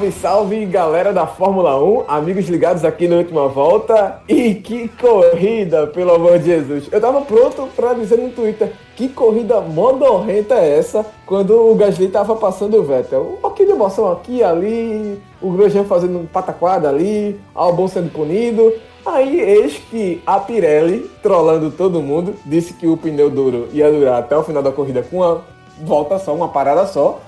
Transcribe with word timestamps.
Salve, 0.00 0.12
salve, 0.12 0.64
galera 0.64 1.12
da 1.12 1.26
Fórmula 1.26 1.78
1, 1.78 2.04
amigos 2.08 2.48
ligados 2.48 2.86
aqui 2.86 3.06
na 3.06 3.16
última 3.16 3.48
volta. 3.48 4.22
E 4.26 4.54
que 4.54 4.88
corrida, 4.88 5.86
pelo 5.88 6.14
amor 6.14 6.38
de 6.38 6.46
Jesus. 6.46 6.88
Eu 6.90 6.98
tava 6.98 7.20
pronto 7.20 7.68
para 7.76 7.92
dizer 7.92 8.16
no 8.16 8.30
Twitter 8.30 8.72
que 8.96 9.10
corrida 9.10 9.60
modorrenta 9.60 10.54
é 10.54 10.78
essa 10.78 11.04
quando 11.26 11.70
o 11.70 11.74
Gasly 11.74 12.08
tava 12.08 12.34
passando 12.34 12.78
o 12.78 12.82
Vettel. 12.82 13.34
Um 13.34 13.42
pouquinho 13.42 13.68
de 13.68 13.74
emoção 13.74 14.10
aqui 14.10 14.42
ali, 14.42 15.20
o 15.42 15.50
Grosjean 15.50 15.84
fazendo 15.84 16.20
um 16.20 16.26
pataquada 16.26 16.88
ali, 16.88 17.38
Albon 17.54 17.86
sendo 17.86 18.10
punido. 18.10 18.72
Aí, 19.04 19.38
eis 19.38 19.76
que 19.90 20.22
a 20.26 20.38
Pirelli, 20.40 21.10
trollando 21.22 21.70
todo 21.70 22.00
mundo, 22.00 22.34
disse 22.46 22.72
que 22.72 22.86
o 22.86 22.96
pneu 22.96 23.28
duro 23.28 23.68
ia 23.70 23.92
durar 23.92 24.20
até 24.20 24.34
o 24.34 24.44
final 24.44 24.62
da 24.62 24.72
corrida 24.72 25.02
com 25.02 25.18
uma 25.18 25.42
volta 25.82 26.18
só, 26.18 26.34
uma 26.34 26.48
parada 26.48 26.86
só. 26.86 27.20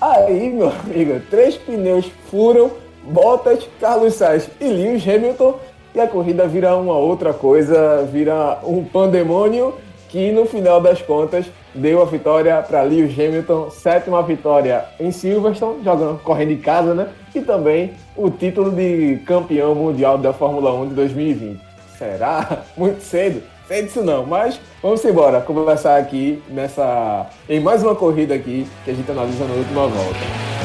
Aí, 0.00 0.50
meu 0.50 0.68
amigo, 0.68 1.20
três 1.28 1.56
pneus 1.56 2.06
furam, 2.30 2.70
Bottas, 3.02 3.68
Carlos 3.80 4.14
Sainz 4.14 4.48
e 4.60 4.64
Lewis 4.64 5.02
Hamilton, 5.06 5.58
e 5.94 6.00
a 6.00 6.06
corrida 6.06 6.46
vira 6.46 6.76
uma 6.76 6.96
outra 6.96 7.32
coisa, 7.32 8.04
vira 8.04 8.60
um 8.62 8.84
pandemônio 8.84 9.74
que 10.08 10.30
no 10.30 10.46
final 10.46 10.80
das 10.80 11.02
contas 11.02 11.46
deu 11.74 12.00
a 12.00 12.04
vitória 12.04 12.62
para 12.62 12.82
Lewis 12.82 13.12
Hamilton, 13.12 13.70
sétima 13.70 14.22
vitória 14.22 14.84
em 15.00 15.10
Silverstone, 15.10 15.82
jogando 15.82 16.22
correndo 16.22 16.52
em 16.52 16.58
casa, 16.58 16.94
né? 16.94 17.08
E 17.34 17.40
também 17.40 17.92
o 18.16 18.30
título 18.30 18.70
de 18.70 19.20
campeão 19.26 19.74
mundial 19.74 20.16
da 20.16 20.32
Fórmula 20.32 20.72
1 20.72 20.88
de 20.90 20.94
2020. 20.94 21.60
Será? 21.98 22.62
Muito 22.76 23.02
cedo? 23.02 23.42
Sei 23.68 23.82
disso 23.82 24.02
não, 24.02 24.24
mas 24.24 24.58
vamos 24.82 25.04
embora 25.04 25.42
conversar 25.42 25.98
aqui 25.98 26.42
nessa. 26.48 27.26
em 27.46 27.60
mais 27.60 27.82
uma 27.82 27.94
corrida 27.94 28.34
aqui 28.34 28.66
que 28.82 28.90
a 28.90 28.94
gente 28.94 29.10
analisa 29.10 29.44
na 29.44 29.52
última 29.52 29.86
volta. 29.86 30.18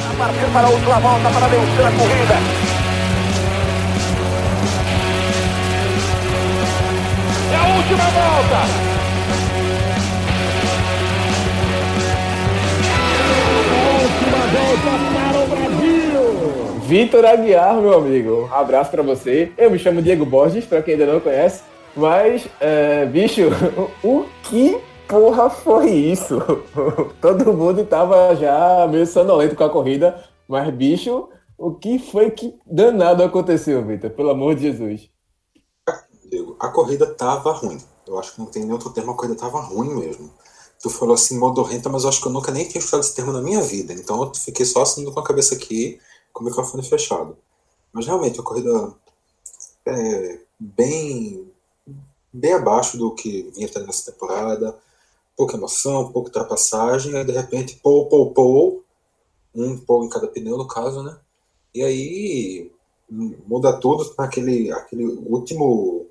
A 0.10 0.16
partir 0.18 0.54
para 0.54 0.68
a 0.68 0.70
última 0.70 1.00
volta 1.02 1.30
para 1.30 1.48
vencer 1.48 1.86
a 1.86 1.92
corrida. 1.92 2.34
É 7.52 7.56
a 7.58 7.76
última 7.76 8.06
volta! 8.06 8.94
Última 14.02 14.40
volta 14.48 14.92
para 15.30 15.40
o 15.40 15.48
Brasil! 15.48 16.82
Vitor 16.84 17.26
Aguiar, 17.26 17.76
meu 17.76 17.98
amigo, 17.98 18.50
um 18.50 18.56
abraço 18.56 18.92
para 18.92 19.04
você. 19.04 19.52
Eu 19.58 19.70
me 19.70 19.78
chamo 19.78 20.02
Diego 20.02 20.26
Borges, 20.26 20.64
para 20.64 20.82
quem 20.82 20.94
ainda 20.94 21.06
não 21.06 21.20
conhece. 21.20 21.73
Mas, 21.96 22.48
é, 22.60 23.06
bicho, 23.06 23.42
o 24.04 24.26
que 24.44 24.82
porra 25.08 25.50
foi 25.50 25.92
isso? 25.92 26.40
Todo 27.22 27.54
mundo 27.54 27.86
tava 27.86 28.36
já 28.36 28.88
meio 28.88 29.06
sonolento 29.06 29.56
com 29.56 29.64
a 29.64 29.70
corrida, 29.70 30.24
mas, 30.48 30.74
bicho, 30.74 31.30
o 31.58 31.76
que 31.76 32.00
foi 32.00 32.32
que 32.32 32.58
danado 32.66 33.24
aconteceu, 33.24 33.86
Vitor? 33.86 34.10
Pelo 34.10 34.32
amor 34.32 34.56
de 34.56 34.64
Jesus. 34.64 35.10
A 36.60 36.70
corrida 36.70 37.06
tava 37.14 37.52
ruim. 37.52 37.80
Eu 38.08 38.18
acho 38.20 38.34
que 38.34 38.40
não 38.40 38.48
tem 38.48 38.64
nem 38.64 38.72
outro 38.72 38.90
termo, 38.90 39.12
a 39.12 39.16
corrida 39.16 39.36
tava 39.36 39.62
ruim 39.62 39.96
mesmo. 39.96 40.32
Tu 40.82 40.90
falou 40.90 41.14
assim, 41.14 41.38
modorrenta, 41.38 41.90
mas 41.90 42.04
eu 42.04 42.10
acho 42.10 42.22
que 42.22 42.28
eu 42.28 42.32
nunca 42.32 42.52
nem 42.52 42.68
tinha 42.68 42.80
escutado 42.80 43.02
esse 43.02 43.16
termo 43.16 43.32
na 43.32 43.42
minha 43.42 43.62
vida. 43.62 43.94
Então 43.94 44.22
eu 44.22 44.34
fiquei 44.36 44.66
só 44.66 44.82
assinando 44.82 45.14
com 45.14 45.20
a 45.20 45.24
cabeça 45.24 45.56
aqui, 45.56 46.00
com 46.34 46.44
o 46.44 46.48
microfone 46.48 46.84
fechado. 46.84 47.38
Mas 47.94 48.08
realmente, 48.08 48.40
a 48.40 48.44
corrida 48.44 48.94
é 49.86 50.40
bem 50.60 51.53
bem 52.34 52.54
abaixo 52.54 52.98
do 52.98 53.14
que 53.14 53.52
vinha 53.56 53.70
tendo 53.70 53.86
nessa 53.86 54.12
temporada. 54.12 54.78
Pouca 55.38 55.56
emoção, 55.56 56.12
pouca 56.12 56.30
ultrapassagem, 56.30 57.16
aí 57.16 57.26
de 57.26 57.32
repente, 57.32 57.80
pou, 57.82 58.08
pou, 58.08 58.34
pou, 58.34 58.84
um 59.54 59.78
pou 59.78 60.04
em 60.04 60.10
cada 60.10 60.28
pneu, 60.28 60.58
no 60.58 60.68
caso, 60.68 61.04
né? 61.04 61.18
E 61.74 61.84
aí 61.84 62.72
muda 63.10 63.74
tudo 63.80 64.14
naquele 64.18 64.72
aquele 64.72 65.06
último 65.06 66.08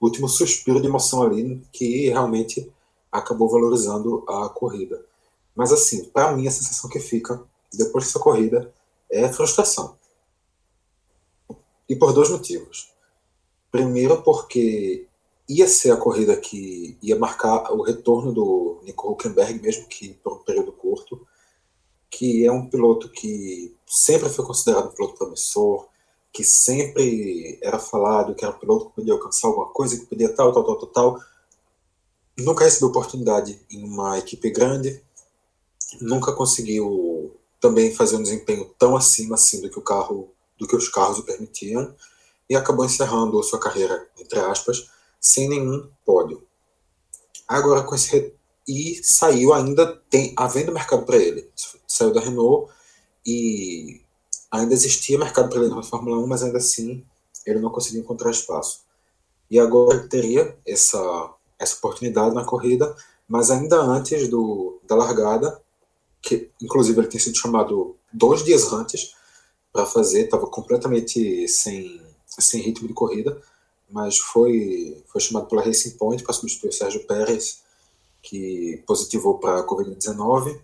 último 0.00 0.28
suspiro 0.28 0.80
de 0.80 0.86
emoção 0.86 1.22
ali 1.22 1.62
que 1.72 2.08
realmente 2.08 2.70
acabou 3.10 3.48
valorizando 3.48 4.24
a 4.28 4.48
corrida. 4.48 5.04
Mas 5.54 5.72
assim, 5.72 6.04
para 6.04 6.32
mim 6.32 6.46
a 6.46 6.50
sensação 6.50 6.90
que 6.90 6.98
fica 6.98 7.42
depois 7.72 8.04
dessa 8.04 8.18
corrida 8.18 8.72
é 9.10 9.30
frustração. 9.32 9.96
E 11.88 11.94
por 11.96 12.12
dois 12.12 12.30
motivos. 12.30 12.93
Primeiro, 13.74 14.22
porque 14.22 15.08
ia 15.48 15.66
ser 15.66 15.90
a 15.90 15.96
corrida 15.96 16.36
que 16.36 16.96
ia 17.02 17.18
marcar 17.18 17.72
o 17.72 17.82
retorno 17.82 18.32
do 18.32 18.78
Nico 18.84 19.10
Huckenberg, 19.10 19.60
mesmo 19.60 19.88
que 19.88 20.14
por 20.22 20.34
um 20.34 20.44
período 20.44 20.70
curto, 20.70 21.26
que 22.08 22.46
é 22.46 22.52
um 22.52 22.70
piloto 22.70 23.10
que 23.10 23.74
sempre 23.84 24.28
foi 24.28 24.44
considerado 24.46 24.90
um 24.90 24.92
piloto 24.92 25.16
promissor, 25.16 25.88
que 26.32 26.44
sempre 26.44 27.58
era 27.60 27.80
falado 27.80 28.36
que 28.36 28.44
era 28.44 28.54
um 28.54 28.58
piloto 28.60 28.90
que 28.90 28.94
podia 28.94 29.12
alcançar 29.12 29.48
alguma 29.48 29.66
coisa, 29.66 29.98
que 29.98 30.06
podia 30.06 30.32
tal, 30.32 30.52
tal, 30.52 30.62
tal, 30.62 30.76
tal, 30.76 30.88
tal. 30.90 31.20
Nunca 32.38 32.62
recebeu 32.62 32.90
oportunidade 32.90 33.60
em 33.68 33.82
uma 33.82 34.16
equipe 34.20 34.50
grande, 34.50 35.02
nunca 36.00 36.32
conseguiu 36.32 37.34
também 37.60 37.92
fazer 37.92 38.14
um 38.14 38.22
desempenho 38.22 38.72
tão 38.78 38.94
acima 38.94 39.34
assim 39.34 39.60
do 39.60 39.68
que 39.68 39.80
o 39.80 39.82
carro, 39.82 40.28
do 40.56 40.68
que 40.68 40.76
os 40.76 40.88
carros 40.88 41.18
o 41.18 41.24
permitiam 41.24 41.92
e 42.48 42.56
acabou 42.56 42.84
encerrando 42.84 43.42
sua 43.42 43.58
carreira, 43.58 44.06
entre 44.18 44.38
aspas, 44.40 44.90
sem 45.20 45.48
nenhum 45.48 45.88
pódio. 46.04 46.42
Agora 47.48 47.82
com 47.82 47.94
esse 47.94 48.34
e 48.66 49.00
saiu 49.02 49.52
ainda 49.52 49.86
tem 50.08 50.32
havendo 50.36 50.72
mercado 50.72 51.04
para 51.04 51.16
ele. 51.16 51.50
Saiu 51.86 52.12
da 52.12 52.20
Renault 52.20 52.72
e 53.26 54.00
ainda 54.50 54.72
existia 54.72 55.18
mercado 55.18 55.50
para 55.50 55.60
ele 55.60 55.74
na 55.74 55.82
Fórmula 55.82 56.18
1, 56.18 56.26
mas 56.26 56.42
ainda 56.42 56.58
assim 56.58 57.04
ele 57.44 57.60
não 57.60 57.70
conseguiu 57.70 58.00
encontrar 58.00 58.30
espaço. 58.30 58.84
E 59.50 59.58
agora 59.58 60.08
teria 60.08 60.56
essa 60.66 60.98
essa 61.58 61.76
oportunidade 61.76 62.34
na 62.34 62.44
corrida, 62.44 62.94
mas 63.28 63.50
ainda 63.50 63.80
antes 63.80 64.28
do 64.28 64.80
da 64.86 64.96
largada, 64.96 65.60
que 66.20 66.50
inclusive 66.60 66.98
ele 66.98 67.08
tinha 67.08 67.20
sido 67.20 67.36
chamado 67.36 67.96
dois 68.12 68.42
dias 68.44 68.72
antes 68.72 69.14
para 69.72 69.86
fazer, 69.86 70.24
estava 70.24 70.46
completamente 70.46 71.46
sem 71.48 72.03
sem 72.38 72.60
ritmo 72.60 72.88
de 72.88 72.94
corrida, 72.94 73.40
mas 73.90 74.18
foi, 74.18 75.02
foi 75.06 75.20
chamado 75.20 75.46
pela 75.46 75.62
Racing 75.62 75.92
Point 75.92 76.22
para 76.22 76.32
substituir 76.32 76.70
o 76.70 76.72
Sérgio 76.72 77.06
Pérez, 77.06 77.62
que 78.22 78.82
positivou 78.86 79.38
para 79.38 79.60
a 79.60 79.66
Covid-19. 79.66 80.60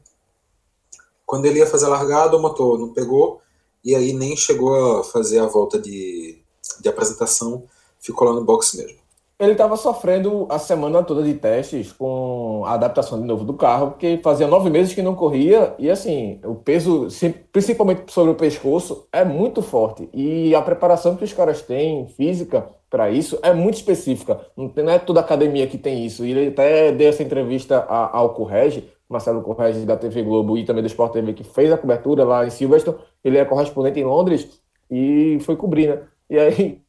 Quando 1.26 1.46
ele 1.46 1.58
ia 1.58 1.66
fazer 1.66 1.86
a 1.86 1.90
largada, 1.90 2.36
o 2.36 2.42
motor 2.42 2.78
não 2.78 2.92
pegou, 2.92 3.40
e 3.84 3.94
aí 3.94 4.12
nem 4.12 4.36
chegou 4.36 5.00
a 5.00 5.04
fazer 5.04 5.38
a 5.38 5.46
volta 5.46 5.78
de, 5.78 6.38
de 6.80 6.88
apresentação, 6.88 7.64
ficou 7.98 8.28
lá 8.28 8.34
no 8.34 8.44
box 8.44 8.76
mesmo 8.76 8.99
ele 9.40 9.52
estava 9.52 9.74
sofrendo 9.74 10.46
a 10.50 10.58
semana 10.58 11.02
toda 11.02 11.22
de 11.22 11.32
testes 11.32 11.92
com 11.92 12.62
a 12.66 12.74
adaptação 12.74 13.18
de 13.18 13.26
novo 13.26 13.42
do 13.42 13.54
carro, 13.54 13.92
porque 13.92 14.20
fazia 14.22 14.46
nove 14.46 14.68
meses 14.68 14.92
que 14.94 15.00
não 15.00 15.14
corria 15.14 15.74
e 15.78 15.90
assim 15.90 16.38
o 16.44 16.54
peso, 16.54 17.08
principalmente 17.50 18.12
sobre 18.12 18.32
o 18.32 18.34
pescoço, 18.34 19.08
é 19.10 19.24
muito 19.24 19.62
forte 19.62 20.10
e 20.12 20.54
a 20.54 20.60
preparação 20.60 21.16
que 21.16 21.24
os 21.24 21.32
caras 21.32 21.62
têm 21.62 22.06
física 22.08 22.68
para 22.90 23.10
isso 23.10 23.38
é 23.42 23.54
muito 23.54 23.76
específica. 23.76 24.40
Não 24.54 24.70
é 24.90 24.98
toda 24.98 25.20
academia 25.20 25.66
que 25.66 25.78
tem 25.78 26.04
isso. 26.04 26.26
E 26.26 26.32
ele 26.32 26.48
até 26.48 26.90
deu 26.92 27.08
essa 27.08 27.22
entrevista 27.22 27.78
ao 27.78 28.34
Correge, 28.34 28.90
Marcelo 29.08 29.42
Correge 29.42 29.86
da 29.86 29.96
TV 29.96 30.22
Globo 30.22 30.58
e 30.58 30.64
também 30.64 30.82
do 30.82 30.88
Sport 30.88 31.12
TV 31.12 31.32
que 31.32 31.44
fez 31.44 31.72
a 31.72 31.78
cobertura 31.78 32.24
lá 32.24 32.44
em 32.44 32.50
Silverstone. 32.50 32.98
Ele 33.24 33.38
é 33.38 33.44
correspondente 33.44 34.00
em 34.00 34.04
Londres 34.04 34.60
e 34.90 35.38
foi 35.42 35.56
cobrir, 35.56 35.88
né? 35.88 36.02
E 36.28 36.38
aí 36.38 36.82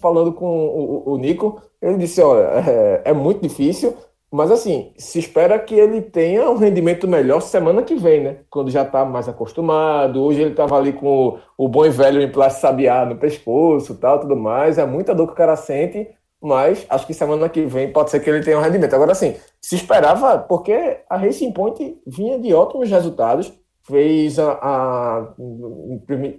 falando 0.00 0.32
com 0.32 0.46
o, 0.46 1.12
o 1.12 1.16
Nico, 1.18 1.60
ele 1.80 1.98
disse, 1.98 2.20
olha, 2.20 2.46
é, 2.68 3.02
é, 3.06 3.12
muito 3.12 3.40
difícil, 3.42 3.94
mas 4.30 4.50
assim, 4.50 4.92
se 4.96 5.18
espera 5.18 5.58
que 5.58 5.74
ele 5.74 6.02
tenha 6.02 6.50
um 6.50 6.56
rendimento 6.56 7.08
melhor 7.08 7.40
semana 7.40 7.82
que 7.82 7.94
vem, 7.94 8.22
né? 8.22 8.36
Quando 8.50 8.70
já 8.70 8.82
está 8.82 9.04
mais 9.04 9.26
acostumado. 9.28 10.22
Hoje 10.22 10.42
ele 10.42 10.50
estava 10.50 10.76
ali 10.76 10.92
com 10.92 11.38
o, 11.56 11.64
o, 11.64 11.68
bom 11.68 11.86
e 11.86 11.90
velho 11.90 12.20
emplasto 12.20 12.60
sabiá 12.60 13.06
no 13.06 13.16
pescoço 13.16 13.94
tal, 13.94 14.20
tudo 14.20 14.36
mais. 14.36 14.76
É 14.76 14.84
muita 14.84 15.14
dor 15.14 15.28
que 15.28 15.32
o 15.32 15.36
cara 15.36 15.56
sente, 15.56 16.08
mas 16.42 16.84
acho 16.90 17.06
que 17.06 17.14
semana 17.14 17.48
que 17.48 17.64
vem 17.64 17.90
pode 17.90 18.10
ser 18.10 18.20
que 18.20 18.28
ele 18.28 18.44
tenha 18.44 18.58
um 18.58 18.62
rendimento. 18.62 18.94
Agora, 18.94 19.12
assim, 19.12 19.34
se 19.62 19.76
esperava, 19.76 20.38
porque 20.38 21.00
a 21.08 21.16
Racing 21.16 21.52
Point 21.52 21.98
vinha 22.06 22.38
de 22.38 22.52
ótimos 22.52 22.90
resultados, 22.90 23.50
fez 23.88 24.38
a, 24.38 24.58
a, 24.60 25.28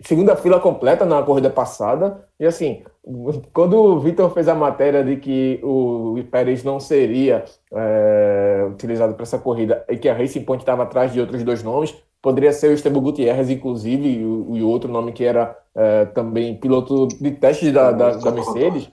segunda 0.03 0.35
fila 0.35 0.59
completa 0.59 1.05
na 1.05 1.23
corrida 1.23 1.49
passada. 1.49 2.25
E 2.39 2.45
assim, 2.45 2.83
quando 3.51 3.73
o 3.73 3.99
Vitor 3.99 4.31
fez 4.31 4.47
a 4.47 4.55
matéria 4.55 5.03
de 5.03 5.17
que 5.17 5.59
o 5.63 6.15
Pérez 6.31 6.63
não 6.63 6.79
seria 6.79 7.43
é, 7.73 8.67
utilizado 8.69 9.15
para 9.15 9.23
essa 9.23 9.39
corrida 9.39 9.83
e 9.89 9.97
que 9.97 10.07
a 10.07 10.13
Racing 10.13 10.43
Point 10.43 10.61
estava 10.61 10.83
atrás 10.83 11.11
de 11.11 11.19
outros 11.19 11.43
dois 11.43 11.63
nomes, 11.63 11.95
poderia 12.21 12.53
ser 12.53 12.69
o 12.69 12.73
Esteban 12.73 13.01
Gutierrez, 13.01 13.49
inclusive, 13.49 14.07
e 14.07 14.23
o, 14.23 14.55
e 14.55 14.63
outro 14.63 14.91
nome 14.91 15.11
que 15.11 15.23
era 15.23 15.57
é, 15.75 16.05
também 16.05 16.55
piloto 16.55 17.07
de 17.07 17.31
testes 17.31 17.73
da, 17.73 17.91
da, 17.91 18.11
da 18.11 18.31
Mercedes, 18.31 18.91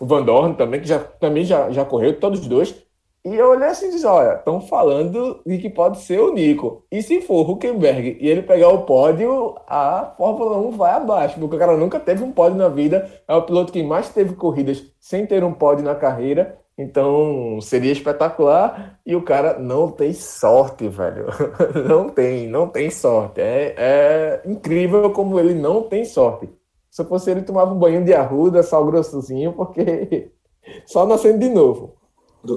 o 0.00 0.06
Van 0.06 0.22
Dorn 0.22 0.54
também, 0.56 0.80
que 0.80 0.88
já, 0.88 0.98
também 0.98 1.44
já, 1.44 1.70
já 1.70 1.84
correu, 1.84 2.18
todos 2.18 2.40
os 2.40 2.48
dois. 2.48 2.74
E 3.24 3.36
eu 3.36 3.50
olhei 3.50 3.68
assim 3.68 3.86
e 3.88 3.90
disse: 3.92 4.06
olha, 4.06 4.34
estão 4.34 4.60
falando 4.60 5.40
de 5.46 5.58
que 5.58 5.70
pode 5.70 6.00
ser 6.00 6.20
o 6.20 6.32
Nico. 6.32 6.84
E 6.90 7.00
se 7.02 7.20
for 7.20 7.46
o 7.46 7.52
Huckenberg 7.52 8.18
e 8.20 8.28
ele 8.28 8.42
pegar 8.42 8.68
o 8.68 8.82
pódio, 8.84 9.54
a 9.66 10.12
Fórmula 10.16 10.58
1 10.58 10.70
vai 10.72 10.92
abaixo, 10.92 11.38
porque 11.38 11.54
o 11.54 11.58
cara 11.58 11.76
nunca 11.76 12.00
teve 12.00 12.24
um 12.24 12.32
pódio 12.32 12.58
na 12.58 12.68
vida. 12.68 13.08
É 13.28 13.34
o 13.34 13.42
piloto 13.42 13.72
que 13.72 13.82
mais 13.82 14.08
teve 14.08 14.34
corridas 14.34 14.82
sem 14.98 15.24
ter 15.24 15.44
um 15.44 15.52
pódio 15.52 15.84
na 15.84 15.94
carreira. 15.94 16.58
Então 16.76 17.60
seria 17.60 17.92
espetacular. 17.92 18.98
E 19.06 19.14
o 19.14 19.22
cara 19.22 19.58
não 19.58 19.90
tem 19.90 20.12
sorte, 20.12 20.88
velho. 20.88 21.26
Não 21.88 22.08
tem, 22.08 22.48
não 22.48 22.68
tem 22.68 22.90
sorte. 22.90 23.40
É, 23.40 23.74
é 23.76 24.42
incrível 24.46 25.10
como 25.12 25.38
ele 25.38 25.54
não 25.54 25.82
tem 25.82 26.04
sorte. 26.04 26.48
Se 26.90 27.04
fosse 27.04 27.30
ele, 27.30 27.42
tomava 27.42 27.72
um 27.72 27.78
banho 27.78 28.04
de 28.04 28.12
arruda, 28.12 28.62
sal 28.62 28.84
grossozinho, 28.86 29.52
porque 29.52 30.32
só 30.86 31.06
nascendo 31.06 31.38
de 31.38 31.48
novo. 31.48 31.94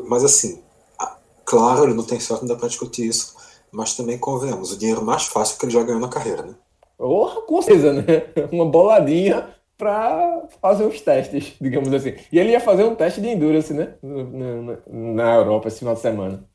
Mas 0.08 0.24
assim, 0.24 0.64
claro, 1.44 1.84
ele 1.84 1.94
não 1.94 2.04
tem 2.04 2.20
sorte, 2.20 2.44
não 2.44 2.54
dá 2.54 2.56
pra 2.56 2.68
discutir 2.68 3.08
isso. 3.08 3.36
Mas 3.72 3.96
também 3.96 4.18
convenhamos, 4.18 4.72
o 4.72 4.78
dinheiro 4.78 5.04
mais 5.04 5.26
fácil 5.26 5.58
que 5.60 5.66
ele 5.66 5.74
já 5.74 5.84
ganhou 5.84 6.00
na 6.00 6.08
carreira, 6.08 6.44
né? 6.44 6.56
Oh, 6.98 7.28
com 7.42 7.62
certeza, 7.62 7.94
né? 7.94 8.04
Uma 8.52 8.66
boladinha 8.66 9.54
para 9.78 10.48
fazer 10.62 10.86
os 10.86 11.02
testes, 11.02 11.54
digamos 11.60 11.94
assim. 11.94 12.16
E 12.32 12.40
ele 12.40 12.52
ia 12.52 12.60
fazer 12.60 12.84
um 12.84 12.96
teste 12.96 13.20
de 13.20 13.28
endurance, 13.28 13.74
né? 13.74 13.96
Na, 14.02 14.78
na 14.88 15.36
Europa 15.36 15.68
esse 15.68 15.80
final 15.80 15.94
de 15.94 16.00
semana. 16.00 16.48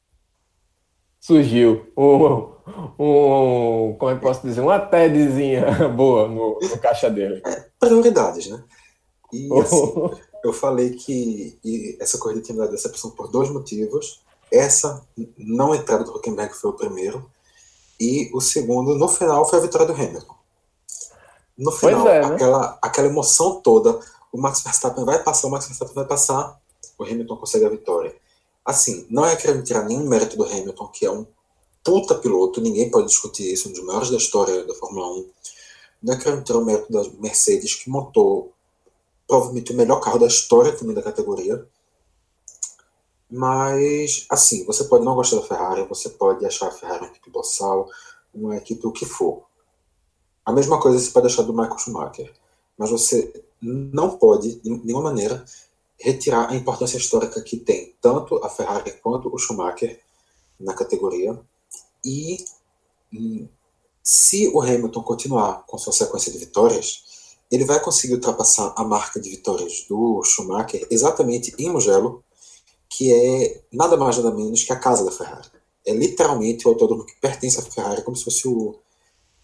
Surgiu 1.21 1.93
um, 1.95 2.55
um, 2.99 3.97
como 3.99 4.11
é 4.11 4.15
que 4.15 4.23
posso 4.23 4.41
dizer, 4.47 4.63
uma 4.63 4.79
TEDzinha 4.79 5.89
boa 5.95 6.27
no, 6.27 6.59
no 6.59 6.79
caixa 6.79 7.11
dele. 7.11 7.43
É, 7.45 7.67
prioridades, 7.79 8.49
né? 8.49 8.65
E 9.31 9.49
assim, 9.61 9.93
eu 10.43 10.53
falei 10.53 10.91
que 10.91 11.59
essa 12.01 12.19
corrida 12.19 12.41
tinha 12.41 12.57
dado 12.57 12.71
decepção 12.71 13.11
por 13.11 13.29
dois 13.29 13.51
motivos. 13.51 14.21
Essa 14.51 15.05
não 15.37 15.75
entrada 15.75 16.05
do 16.05 16.17
Huckenberg 16.17 16.55
foi 16.55 16.71
o 16.71 16.75
primeiro. 16.75 17.31
E 18.01 18.31
o 18.33 18.41
segundo, 18.41 18.97
no 18.97 19.09
final, 19.09 19.47
foi 19.49 19.59
a 19.59 19.63
vitória 19.63 19.87
do 19.87 19.93
Hamilton. 19.93 20.35
No 21.57 21.71
final, 21.71 22.09
é, 22.09 22.21
né? 22.21 22.35
aquela, 22.35 22.79
aquela 22.81 23.09
emoção 23.09 23.61
toda, 23.61 24.01
o 24.33 24.41
Max 24.41 24.63
Verstappen 24.63 25.05
vai 25.05 25.23
passar, 25.23 25.47
o 25.47 25.51
Max 25.51 25.67
Verstappen 25.67 25.95
vai 25.95 26.07
passar, 26.07 26.59
o 26.99 27.05
Hamilton 27.05 27.37
consegue 27.37 27.67
a 27.67 27.69
vitória. 27.69 28.17
Assim, 28.65 29.07
não 29.11 29.27
é 29.27 29.37
querendo 29.37 29.63
tirar 29.63 29.85
nenhum 29.85 30.09
mérito 30.09 30.39
do 30.39 30.45
Hamilton, 30.45 30.89
que 30.89 31.05
é 31.05 31.11
um 31.11 31.27
puta 31.85 32.15
piloto, 32.15 32.61
ninguém 32.61 32.91
pode 32.91 33.09
discutir 33.09 33.53
isso, 33.53 33.69
um 33.69 33.73
dos 33.73 33.85
maiores 33.85 34.11
da 34.11 34.17
história 34.17 34.65
da 34.65 34.75
Fórmula 34.75 35.07
1. 35.19 35.31
Não 36.03 36.15
é 36.15 36.19
querendo 36.19 36.45
tirar 36.45 36.59
o 36.59 36.65
mérito 36.65 36.91
da 36.91 37.03
Mercedes, 37.19 37.75
que 37.75 37.91
montou 37.91 38.55
provavelmente 39.31 39.73
o 39.73 39.77
melhor 39.77 40.01
carro 40.01 40.19
da 40.19 40.27
história 40.27 40.77
também 40.77 40.93
da 40.93 41.03
categoria. 41.03 41.65
Mas, 43.31 44.27
assim, 44.29 44.65
você 44.67 44.83
pode 44.83 45.05
não 45.05 45.15
gostar 45.15 45.37
da 45.37 45.47
Ferrari, 45.47 45.85
você 45.85 46.09
pode 46.09 46.45
achar 46.45 46.67
a 46.67 46.73
Ferrari 46.73 47.05
uma 47.05 47.11
equipe 47.11 47.31
boçal, 47.31 47.89
uma 48.35 48.57
equipe 48.57 48.85
o 48.85 48.91
que 48.91 49.07
for. 49.07 49.45
A 50.45 50.51
mesma 50.51 50.81
coisa 50.81 50.99
você 50.99 51.13
pode 51.13 51.29
achar 51.29 51.43
do 51.43 51.53
Michael 51.53 51.79
Schumacher. 51.79 52.33
Mas 52.77 52.91
você 52.91 53.45
não 53.63 54.19
pode, 54.19 54.57
de 54.57 54.69
nenhuma 54.69 55.05
maneira, 55.05 55.45
retirar 55.97 56.51
a 56.51 56.57
importância 56.57 56.97
histórica 56.97 57.41
que 57.41 57.57
tem 57.57 57.95
tanto 58.01 58.45
a 58.45 58.51
Ferrari 58.51 58.91
quanto 59.01 59.33
o 59.33 59.39
Schumacher 59.39 60.01
na 60.59 60.75
categoria. 60.75 61.39
E 62.05 62.45
hum, 63.13 63.47
se 64.03 64.49
o 64.49 64.61
Hamilton 64.61 65.05
continuar 65.05 65.65
com 65.69 65.79
sua 65.79 65.93
sequência 65.93 66.33
de 66.33 66.39
vitórias, 66.39 67.20
ele 67.51 67.65
vai 67.65 67.81
conseguir 67.81 68.15
ultrapassar 68.15 68.73
a 68.77 68.85
marca 68.85 69.21
de 69.21 69.29
vitórias 69.29 69.85
do 69.89 70.23
Schumacher 70.23 70.87
exatamente 70.91 71.53
em 71.59 71.69
Mugello, 71.69 72.23
que 72.89 73.13
é 73.13 73.61
nada 73.73 73.97
mais 73.97 74.17
nada 74.17 74.31
menos 74.31 74.63
que 74.63 74.73
a 74.73 74.77
casa 74.77 75.05
da 75.05 75.11
Ferrari. 75.11 75.49
É 75.85 75.93
literalmente 75.93 76.67
o 76.67 76.71
autódromo 76.71 77.05
que 77.05 77.19
pertence 77.21 77.59
à 77.59 77.63
Ferrari, 77.63 78.03
como 78.03 78.17
se 78.17 78.25
fosse 78.25 78.47
o, 78.47 78.77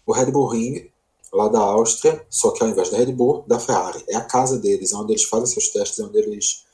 o 0.05 0.13
Red 0.13 0.31
Bull 0.31 0.47
Ring, 0.47 0.89
lá 1.33 1.49
da 1.49 1.59
Áustria, 1.59 2.25
só 2.29 2.51
que 2.51 2.63
ao 2.63 2.69
invés 2.69 2.89
da 2.89 2.97
Red 2.97 3.11
Bull, 3.11 3.43
da 3.45 3.59
Ferrari. 3.59 4.03
É 4.07 4.15
a 4.15 4.21
casa 4.21 4.57
deles, 4.57 4.93
é 4.93 4.95
onde 4.95 5.11
eles 5.13 5.23
fazem 5.23 5.47
seus 5.47 5.69
testes, 5.69 5.99
é 5.99 6.03
onde 6.03 6.17
eles 6.17 6.65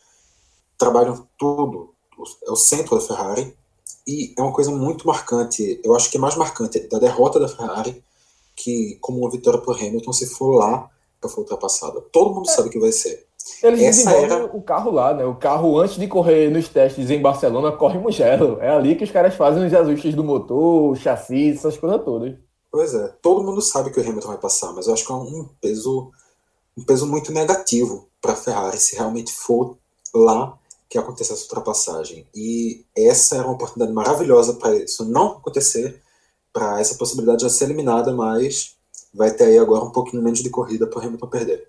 trabalham 0.77 1.27
tudo. 1.37 1.93
É 2.45 2.51
o 2.51 2.55
centro 2.55 2.95
da 2.95 3.05
Ferrari. 3.05 3.55
E 4.05 4.33
é 4.37 4.41
uma 4.41 4.51
coisa 4.51 4.69
muito 4.69 5.07
marcante, 5.07 5.79
eu 5.83 5.95
acho 5.95 6.11
que 6.11 6.17
é 6.17 6.19
mais 6.19 6.35
marcante 6.35 6.79
da 6.89 6.99
derrota 6.99 7.39
da 7.39 7.47
Ferrari 7.47 8.03
que 8.55 8.97
como 9.01 9.19
uma 9.19 9.31
vitória 9.31 9.59
para 9.59 9.75
Hamilton 9.75 10.13
se 10.13 10.27
for 10.27 10.51
lá 10.51 10.89
for 11.29 11.41
ultrapassada. 11.41 12.01
Todo 12.11 12.33
mundo 12.33 12.49
é. 12.49 12.51
sabe 12.51 12.69
que 12.69 12.79
vai 12.79 12.91
ser. 12.91 13.25
Eles 13.61 13.81
Essa 13.81 14.09
desenvolvem 14.09 14.37
era... 14.37 14.57
o 14.57 14.61
carro 14.61 14.91
lá, 14.91 15.13
né? 15.13 15.25
O 15.25 15.35
carro, 15.35 15.77
antes 15.79 15.97
de 15.97 16.07
correr 16.07 16.49
nos 16.49 16.67
testes 16.69 17.09
em 17.09 17.21
Barcelona, 17.21 17.71
corre 17.71 17.99
Mugello. 17.99 18.57
É 18.61 18.69
ali 18.69 18.95
que 18.95 19.03
os 19.03 19.11
caras 19.11 19.35
fazem 19.35 19.65
os 19.65 19.73
ajustes 19.73 20.15
do 20.15 20.23
motor, 20.23 20.91
o 20.91 20.95
chassi, 20.95 21.51
essas 21.51 21.77
coisas 21.77 22.03
todas. 22.03 22.35
Pois 22.71 22.93
é, 22.93 23.07
todo 23.21 23.43
mundo 23.43 23.61
sabe 23.61 23.91
que 23.91 23.99
o 23.99 24.03
Hamilton 24.03 24.29
vai 24.29 24.37
passar, 24.37 24.73
mas 24.73 24.87
eu 24.87 24.93
acho 24.93 25.05
que 25.05 25.11
é 25.11 25.15
um 25.15 25.47
peso, 25.61 26.11
um 26.75 26.83
peso 26.83 27.05
muito 27.05 27.31
negativo 27.31 28.09
para 28.19 28.33
a 28.33 28.35
Ferrari 28.35 28.77
se 28.77 28.95
realmente 28.95 29.31
for 29.31 29.77
lá 30.13 30.57
que 30.89 30.97
aconteça 30.97 31.33
essa 31.33 31.43
ultrapassagem. 31.43 32.27
E 32.33 32.85
essa 32.95 33.35
era 33.35 33.45
uma 33.45 33.53
oportunidade 33.53 33.91
maravilhosa 33.91 34.53
para 34.53 34.75
isso 34.75 35.05
não 35.05 35.33
acontecer, 35.33 36.01
para 36.51 36.79
essa 36.79 36.95
possibilidade 36.95 37.43
já 37.43 37.49
ser 37.49 37.65
eliminada, 37.65 38.13
mas 38.13 38.75
vai 39.13 39.31
ter 39.31 39.45
aí 39.45 39.57
agora 39.57 39.83
um 39.83 39.91
pouquinho 39.91 40.23
menos 40.23 40.39
de 40.39 40.49
corrida 40.49 40.87
para 40.87 40.99
o 40.99 41.05
Hamilton 41.05 41.27
perder. 41.27 41.67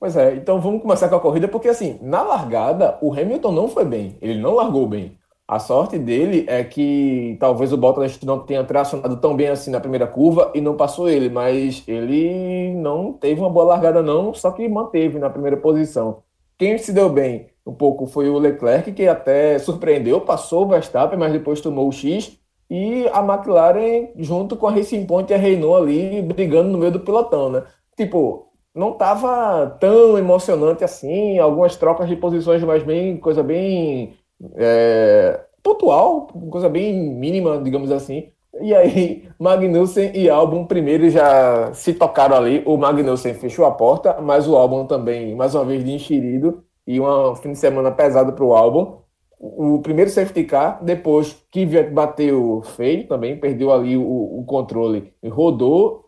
Pois 0.00 0.16
é, 0.16 0.34
então 0.34 0.60
vamos 0.60 0.82
começar 0.82 1.08
com 1.08 1.14
a 1.14 1.20
corrida, 1.20 1.46
porque 1.46 1.68
assim, 1.68 1.98
na 2.02 2.22
largada, 2.22 2.98
o 3.00 3.12
Hamilton 3.12 3.52
não 3.52 3.68
foi 3.68 3.84
bem, 3.84 4.16
ele 4.20 4.40
não 4.40 4.54
largou 4.54 4.86
bem. 4.86 5.16
A 5.46 5.58
sorte 5.58 5.98
dele 5.98 6.44
é 6.48 6.64
que 6.64 7.36
talvez 7.38 7.72
o 7.72 7.76
Bottas 7.76 8.18
não 8.22 8.38
tenha 8.38 8.64
tracionado 8.64 9.16
tão 9.18 9.36
bem 9.36 9.48
assim 9.48 9.70
na 9.70 9.80
primeira 9.80 10.06
curva 10.06 10.50
e 10.54 10.60
não 10.60 10.76
passou 10.76 11.08
ele, 11.08 11.28
mas 11.28 11.84
ele 11.86 12.74
não 12.74 13.12
teve 13.12 13.40
uma 13.40 13.50
boa 13.50 13.66
largada 13.66 14.02
não, 14.02 14.32
só 14.32 14.50
que 14.50 14.66
manteve 14.68 15.18
na 15.18 15.28
primeira 15.30 15.56
posição. 15.56 16.22
Quem 16.58 16.78
se 16.78 16.92
deu 16.92 17.08
bem 17.08 17.48
um 17.66 17.72
pouco 17.72 18.06
foi 18.06 18.28
o 18.28 18.38
Leclerc, 18.38 18.92
que 18.92 19.06
até 19.06 19.58
surpreendeu, 19.58 20.20
passou 20.20 20.64
o 20.64 20.68
Verstappen, 20.68 21.18
mas 21.18 21.32
depois 21.32 21.60
tomou 21.60 21.88
o 21.88 21.92
X, 21.92 22.38
e 22.72 23.06
a 23.12 23.20
McLaren 23.20 24.08
junto 24.16 24.56
com 24.56 24.66
a 24.66 24.70
Racing 24.70 25.04
Point 25.04 25.30
e 25.30 25.34
a 25.34 25.38
Renault 25.38 25.82
ali 25.82 26.22
brigando 26.22 26.70
no 26.70 26.78
meio 26.78 26.90
do 26.90 27.00
pelotão, 27.00 27.50
né? 27.50 27.64
Tipo, 27.94 28.46
não 28.74 28.92
estava 28.92 29.66
tão 29.78 30.16
emocionante 30.16 30.82
assim, 30.82 31.38
algumas 31.38 31.76
trocas 31.76 32.08
de 32.08 32.16
posições, 32.16 32.64
mas 32.64 32.82
bem, 32.82 33.18
coisa 33.18 33.42
bem 33.42 34.14
é, 34.56 35.44
pontual, 35.62 36.28
coisa 36.50 36.70
bem 36.70 36.94
mínima, 37.14 37.60
digamos 37.62 37.90
assim. 37.90 38.30
E 38.62 38.74
aí, 38.74 39.28
Magnussen 39.38 40.10
e 40.14 40.30
Albon 40.30 40.64
primeiro 40.64 41.10
já 41.10 41.74
se 41.74 41.92
tocaram 41.92 42.36
ali. 42.36 42.62
O 42.64 42.78
Magnussen 42.78 43.34
fechou 43.34 43.66
a 43.66 43.70
porta, 43.70 44.18
mas 44.22 44.48
o 44.48 44.56
Albon 44.56 44.86
também, 44.86 45.34
mais 45.34 45.54
uma 45.54 45.64
vez, 45.66 45.84
de 45.84 45.92
enxerido. 45.92 46.64
E 46.86 46.98
um 46.98 47.34
fim 47.36 47.52
de 47.52 47.58
semana 47.58 47.90
pesado 47.90 48.32
para 48.32 48.44
o 48.44 48.54
Albon. 48.54 49.01
O 49.44 49.80
primeiro 49.80 50.08
safety 50.08 50.44
car, 50.44 50.78
depois 50.84 51.32
Kvyat 51.50 51.90
bateu 51.90 52.62
feio 52.76 53.08
também, 53.08 53.36
perdeu 53.36 53.72
ali 53.72 53.96
o, 53.96 54.02
o 54.02 54.44
controle 54.46 55.12
e 55.20 55.28
rodou. 55.28 56.04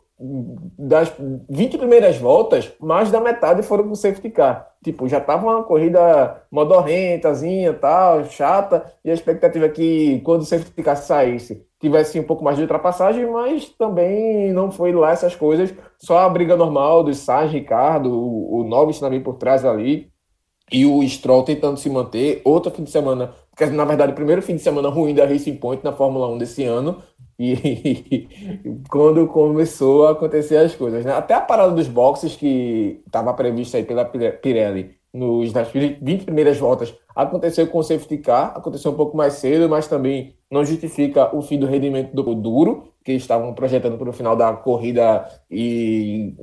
Das 0.78 1.12
20 1.50 1.76
primeiras 1.76 2.16
voltas, 2.16 2.72
mais 2.80 3.10
da 3.10 3.20
metade 3.20 3.64
foram 3.64 3.88
com 3.88 3.94
safety 3.96 4.30
car. 4.30 4.70
Tipo, 4.84 5.08
já 5.08 5.20
tava 5.20 5.46
uma 5.46 5.64
corrida 5.64 6.44
modorrentazinha, 6.48 7.74
tal, 7.74 8.24
chata, 8.26 8.84
e 9.04 9.10
a 9.10 9.14
expectativa 9.14 9.66
é 9.66 9.68
que 9.68 10.20
quando 10.20 10.42
o 10.42 10.44
safety 10.44 10.82
car 10.84 10.96
saísse, 10.96 11.66
tivesse 11.80 12.20
um 12.20 12.24
pouco 12.24 12.44
mais 12.44 12.56
de 12.56 12.62
ultrapassagem, 12.62 13.28
mas 13.28 13.68
também 13.70 14.52
não 14.52 14.70
foi 14.70 14.92
lá 14.92 15.10
essas 15.10 15.34
coisas, 15.34 15.74
só 15.98 16.18
a 16.18 16.28
briga 16.28 16.56
normal 16.56 17.02
do 17.02 17.12
Sainz, 17.12 17.50
Ricardo, 17.50 18.12
o, 18.16 18.60
o 18.60 18.64
Norris 18.64 19.00
também 19.00 19.20
por 19.20 19.34
trás 19.34 19.64
ali, 19.64 20.13
e 20.74 20.84
o 20.84 21.08
Stroll 21.08 21.44
tentando 21.44 21.78
se 21.78 21.88
manter. 21.88 22.42
Outro 22.44 22.72
fim 22.72 22.82
de 22.82 22.90
semana, 22.90 23.32
porque 23.48 23.64
na 23.66 23.84
verdade 23.84 24.10
o 24.10 24.16
primeiro 24.16 24.42
fim 24.42 24.56
de 24.56 24.62
semana 24.62 24.88
ruim 24.88 25.14
da 25.14 25.24
Racing 25.24 25.54
Point 25.54 25.84
na 25.84 25.92
Fórmula 25.92 26.26
1 26.26 26.38
desse 26.38 26.64
ano, 26.64 27.00
e 27.38 28.26
quando 28.90 29.24
começou 29.28 30.08
a 30.08 30.10
acontecer 30.10 30.56
as 30.56 30.74
coisas, 30.74 31.04
né? 31.04 31.12
Até 31.12 31.34
a 31.34 31.40
parada 31.40 31.72
dos 31.72 31.86
boxes 31.86 32.34
que 32.34 33.00
estava 33.06 33.32
prevista 33.34 33.76
aí 33.76 33.84
pela 33.84 34.04
Pirelli 34.04 34.96
nos, 35.12 35.52
nas 35.52 35.68
20 35.70 36.24
primeiras 36.24 36.58
voltas 36.58 36.92
aconteceu 37.14 37.68
com 37.68 37.78
o 37.78 37.82
safety 37.84 38.18
car, 38.18 38.52
aconteceu 38.56 38.90
um 38.90 38.96
pouco 38.96 39.16
mais 39.16 39.34
cedo, 39.34 39.68
mas 39.68 39.86
também 39.86 40.34
não 40.50 40.64
justifica 40.64 41.34
o 41.34 41.40
fim 41.40 41.56
do 41.56 41.66
rendimento 41.66 42.12
do 42.12 42.34
duro 42.34 42.88
que 43.04 43.12
estavam 43.12 43.54
projetando 43.54 43.96
para 43.96 44.10
o 44.10 44.12
final 44.12 44.34
da 44.34 44.52
corrida 44.54 45.24
e 45.48 46.34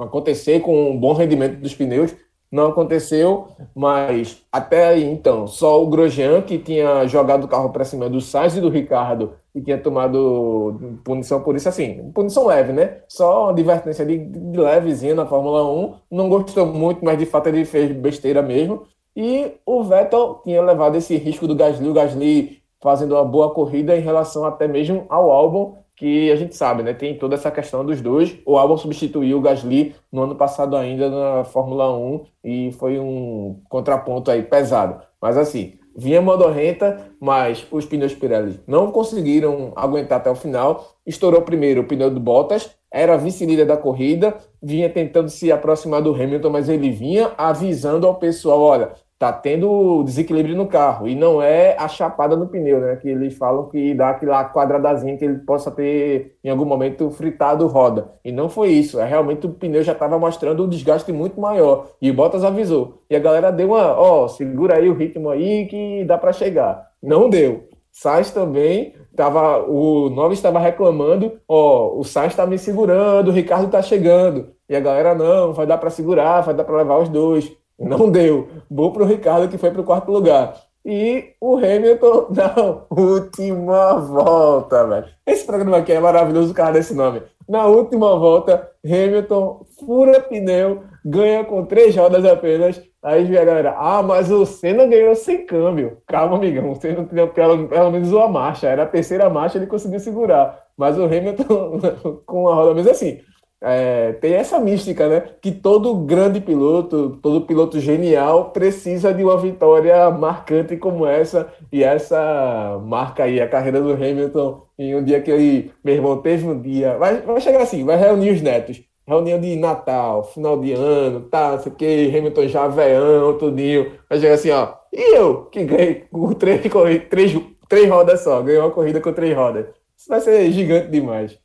acontecer 0.00 0.60
com 0.60 0.90
um 0.90 0.98
bom 0.98 1.14
rendimento 1.14 1.58
dos 1.58 1.74
pneus 1.74 2.14
não 2.50 2.68
aconteceu, 2.68 3.48
mas 3.74 4.42
até 4.52 4.86
aí 4.88 5.04
então, 5.04 5.46
só 5.46 5.82
o 5.82 5.88
Grosjean 5.88 6.42
que 6.42 6.58
tinha 6.58 7.06
jogado 7.06 7.44
o 7.44 7.48
carro 7.48 7.70
para 7.70 7.84
cima 7.84 8.08
do 8.08 8.20
Sainz 8.20 8.56
e 8.56 8.60
do 8.60 8.68
Ricardo 8.68 9.34
e 9.54 9.60
tinha 9.60 9.78
tomado 9.78 10.98
punição 11.04 11.40
por 11.40 11.56
isso, 11.56 11.68
assim, 11.68 12.10
punição 12.12 12.46
leve, 12.46 12.72
né? 12.72 13.02
Só 13.08 13.44
uma 13.44 13.50
advertência 13.50 14.04
de, 14.04 14.18
de 14.18 14.58
levezinha 14.58 15.14
na 15.14 15.26
Fórmula 15.26 15.64
1, 15.68 15.94
não 16.10 16.28
gostou 16.28 16.66
muito, 16.66 17.04
mas 17.04 17.18
de 17.18 17.26
fato 17.26 17.48
ele 17.48 17.64
fez 17.64 17.92
besteira 17.92 18.42
mesmo. 18.42 18.86
E 19.16 19.52
o 19.64 19.82
Vettel 19.84 20.40
tinha 20.42 20.60
levado 20.60 20.96
esse 20.96 21.16
risco 21.16 21.46
do 21.46 21.54
Gasly, 21.54 21.88
o 21.88 21.92
Gasly 21.92 22.62
fazendo 22.82 23.14
uma 23.14 23.24
boa 23.24 23.54
corrida 23.54 23.96
em 23.96 24.00
relação 24.00 24.44
até 24.44 24.68
mesmo 24.68 25.06
ao 25.08 25.30
Albon, 25.30 25.83
que 25.96 26.30
a 26.30 26.36
gente 26.36 26.56
sabe, 26.56 26.82
né? 26.82 26.92
Tem 26.92 27.16
toda 27.16 27.34
essa 27.34 27.50
questão 27.50 27.84
dos 27.84 28.00
dois. 28.00 28.36
O 28.44 28.58
Albon 28.58 28.76
substituiu 28.76 29.38
o 29.38 29.40
Gasly 29.40 29.94
no 30.10 30.22
ano 30.22 30.34
passado 30.34 30.76
ainda 30.76 31.08
na 31.08 31.44
Fórmula 31.44 31.96
1 31.96 32.24
e 32.44 32.72
foi 32.72 32.98
um 32.98 33.60
contraponto 33.68 34.30
aí 34.30 34.42
pesado. 34.42 35.00
Mas 35.20 35.36
assim, 35.36 35.74
vinha 35.96 36.20
modorrenta, 36.20 37.12
mas 37.20 37.66
os 37.70 37.86
pneus 37.86 38.14
Pirelli 38.14 38.60
não 38.66 38.90
conseguiram 38.90 39.72
aguentar 39.76 40.18
até 40.18 40.30
o 40.30 40.34
final. 40.34 40.96
Estourou 41.06 41.42
primeiro 41.42 41.82
o 41.82 41.84
pneu 41.84 42.10
do 42.10 42.20
Bottas, 42.20 42.70
era 42.90 43.16
vice-líder 43.16 43.66
da 43.66 43.76
corrida, 43.76 44.36
vinha 44.62 44.88
tentando 44.88 45.28
se 45.28 45.50
aproximar 45.50 46.02
do 46.02 46.14
Hamilton, 46.14 46.50
mas 46.50 46.68
ele 46.68 46.90
vinha 46.90 47.32
avisando 47.38 48.06
ao 48.06 48.16
pessoal: 48.16 48.60
olha, 48.60 48.92
tá 49.18 49.32
tendo 49.32 50.02
desequilíbrio 50.04 50.56
no 50.56 50.66
carro. 50.66 51.08
E 51.08 51.14
não 51.14 51.40
é 51.40 51.76
a 51.78 51.88
chapada 51.88 52.36
no 52.36 52.48
pneu, 52.48 52.80
né? 52.80 52.96
Que 52.96 53.08
eles 53.08 53.34
falam 53.36 53.68
que 53.68 53.94
dá 53.94 54.10
aquela 54.10 54.44
quadradazinha 54.44 55.16
que 55.16 55.24
ele 55.24 55.38
possa 55.38 55.70
ter, 55.70 56.36
em 56.42 56.50
algum 56.50 56.64
momento, 56.64 57.10
fritado 57.10 57.66
roda. 57.66 58.12
E 58.24 58.32
não 58.32 58.48
foi 58.48 58.70
isso. 58.70 59.00
É 59.00 59.06
realmente 59.06 59.46
o 59.46 59.50
pneu 59.50 59.82
já 59.82 59.92
estava 59.92 60.18
mostrando 60.18 60.64
um 60.64 60.68
desgaste 60.68 61.12
muito 61.12 61.40
maior. 61.40 61.88
E 62.00 62.10
o 62.10 62.14
Bottas 62.14 62.44
avisou. 62.44 63.02
E 63.08 63.16
a 63.16 63.20
galera 63.20 63.50
deu 63.50 63.68
uma, 63.68 63.98
ó, 63.98 64.24
oh, 64.24 64.28
segura 64.28 64.76
aí 64.76 64.88
o 64.88 64.94
ritmo 64.94 65.30
aí 65.30 65.66
que 65.66 66.04
dá 66.04 66.18
para 66.18 66.32
chegar. 66.32 66.90
Não 67.02 67.28
deu. 67.28 67.68
Sainz 67.94 68.32
também 68.32 68.94
tava, 69.14 69.64
o 69.70 70.10
Nove 70.10 70.34
estava 70.34 70.58
reclamando, 70.58 71.40
ó, 71.46 71.96
o 71.96 72.02
Sainz 72.02 72.32
está 72.32 72.44
me 72.44 72.58
segurando, 72.58 73.28
o 73.28 73.32
Ricardo 73.32 73.66
está 73.66 73.80
chegando. 73.80 74.52
E 74.68 74.74
a 74.74 74.80
galera 74.80 75.14
não, 75.14 75.52
vai 75.52 75.64
dar 75.66 75.78
para 75.78 75.90
segurar, 75.90 76.40
vai 76.40 76.54
dar 76.54 76.64
para 76.64 76.78
levar 76.78 76.98
os 76.98 77.08
dois. 77.08 77.56
Não 77.78 78.10
deu. 78.10 78.48
Bom 78.70 78.92
para 78.92 79.02
o 79.02 79.06
Ricardo, 79.06 79.48
que 79.48 79.58
foi 79.58 79.70
para 79.70 79.80
o 79.80 79.84
quarto 79.84 80.10
lugar. 80.10 80.54
E 80.84 81.32
o 81.40 81.56
Hamilton, 81.56 82.28
na 82.36 82.54
última 82.90 83.94
volta, 83.98 84.86
velho. 84.86 85.06
Esse 85.26 85.44
programa 85.46 85.78
aqui 85.78 85.92
é 85.92 86.00
maravilhoso, 86.00 86.52
o 86.52 86.54
cara 86.54 86.72
desse 86.72 86.94
nome. 86.94 87.22
Na 87.48 87.66
última 87.66 88.18
volta, 88.18 88.70
Hamilton 88.84 89.64
fura 89.78 90.20
pneu, 90.20 90.82
ganha 91.04 91.44
com 91.44 91.64
três 91.64 91.96
rodas 91.96 92.24
apenas. 92.24 92.82
Aí 93.02 93.24
vem 93.24 93.38
a 93.38 93.44
galera, 93.44 93.74
ah, 93.76 94.02
mas 94.02 94.30
o 94.30 94.46
Senna 94.46 94.86
ganhou 94.86 95.14
sem 95.14 95.44
câmbio. 95.44 95.98
Calma, 96.06 96.36
amigão, 96.36 96.70
o 96.70 96.74
Senna 96.74 97.04
pelo, 97.04 97.68
pelo 97.68 97.90
menos 97.90 98.12
uma 98.12 98.28
marcha. 98.28 98.66
Era 98.66 98.84
a 98.84 98.88
terceira 98.88 99.28
marcha, 99.28 99.58
ele 99.58 99.66
conseguiu 99.66 100.00
segurar. 100.00 100.64
Mas 100.76 100.98
o 100.98 101.04
Hamilton 101.04 101.80
com 102.26 102.48
a 102.48 102.54
roda, 102.54 102.74
mesmo 102.74 102.90
assim, 102.90 103.20
é, 103.64 104.12
tem 104.14 104.34
essa 104.34 104.60
mística, 104.60 105.08
né? 105.08 105.22
Que 105.40 105.50
todo 105.50 105.94
grande 105.94 106.38
piloto, 106.40 107.18
todo 107.22 107.46
piloto 107.46 107.80
genial 107.80 108.50
precisa 108.50 109.12
de 109.14 109.24
uma 109.24 109.38
vitória 109.38 110.10
marcante 110.10 110.76
como 110.76 111.06
essa. 111.06 111.50
E 111.72 111.82
essa 111.82 112.78
marca 112.84 113.24
aí 113.24 113.40
a 113.40 113.48
carreira 113.48 113.80
do 113.80 113.92
Hamilton 113.92 114.66
em 114.78 114.94
um 114.94 115.02
dia 115.02 115.22
que 115.22 115.30
ele, 115.30 115.72
meu 115.82 115.94
irmão, 115.94 116.18
teve 116.20 116.46
um 116.46 116.60
dia. 116.60 116.98
Vai, 116.98 117.22
vai 117.22 117.40
chegar 117.40 117.62
assim, 117.62 117.84
vai 117.84 117.96
reunir 117.96 118.32
os 118.32 118.42
netos. 118.42 118.82
Reunião 119.06 119.40
de 119.40 119.56
Natal, 119.56 120.24
final 120.24 120.58
de 120.60 120.72
ano, 120.72 121.22
tá, 121.22 121.52
não 121.52 121.58
sei 121.60 121.72
o 121.72 121.74
que, 121.74 122.16
Hamilton 122.16 122.48
já 122.48 122.68
veião, 122.68 123.38
tudinho. 123.38 123.92
Vai 124.08 124.18
chegar 124.18 124.34
assim, 124.34 124.50
ó. 124.50 124.74
E 124.92 125.16
eu, 125.16 125.46
que 125.46 125.64
ganhei 125.64 126.06
com 126.10 126.32
três, 126.32 126.60
três, 127.08 127.32
três 127.68 127.88
rodas 127.88 128.20
só, 128.20 128.42
ganhei 128.42 128.60
uma 128.60 128.70
corrida 128.70 129.00
com 129.00 129.12
três 129.12 129.34
rodas. 129.36 129.66
Isso 129.96 130.08
vai 130.08 130.20
ser 130.20 130.50
gigante 130.52 130.88
demais. 130.90 131.38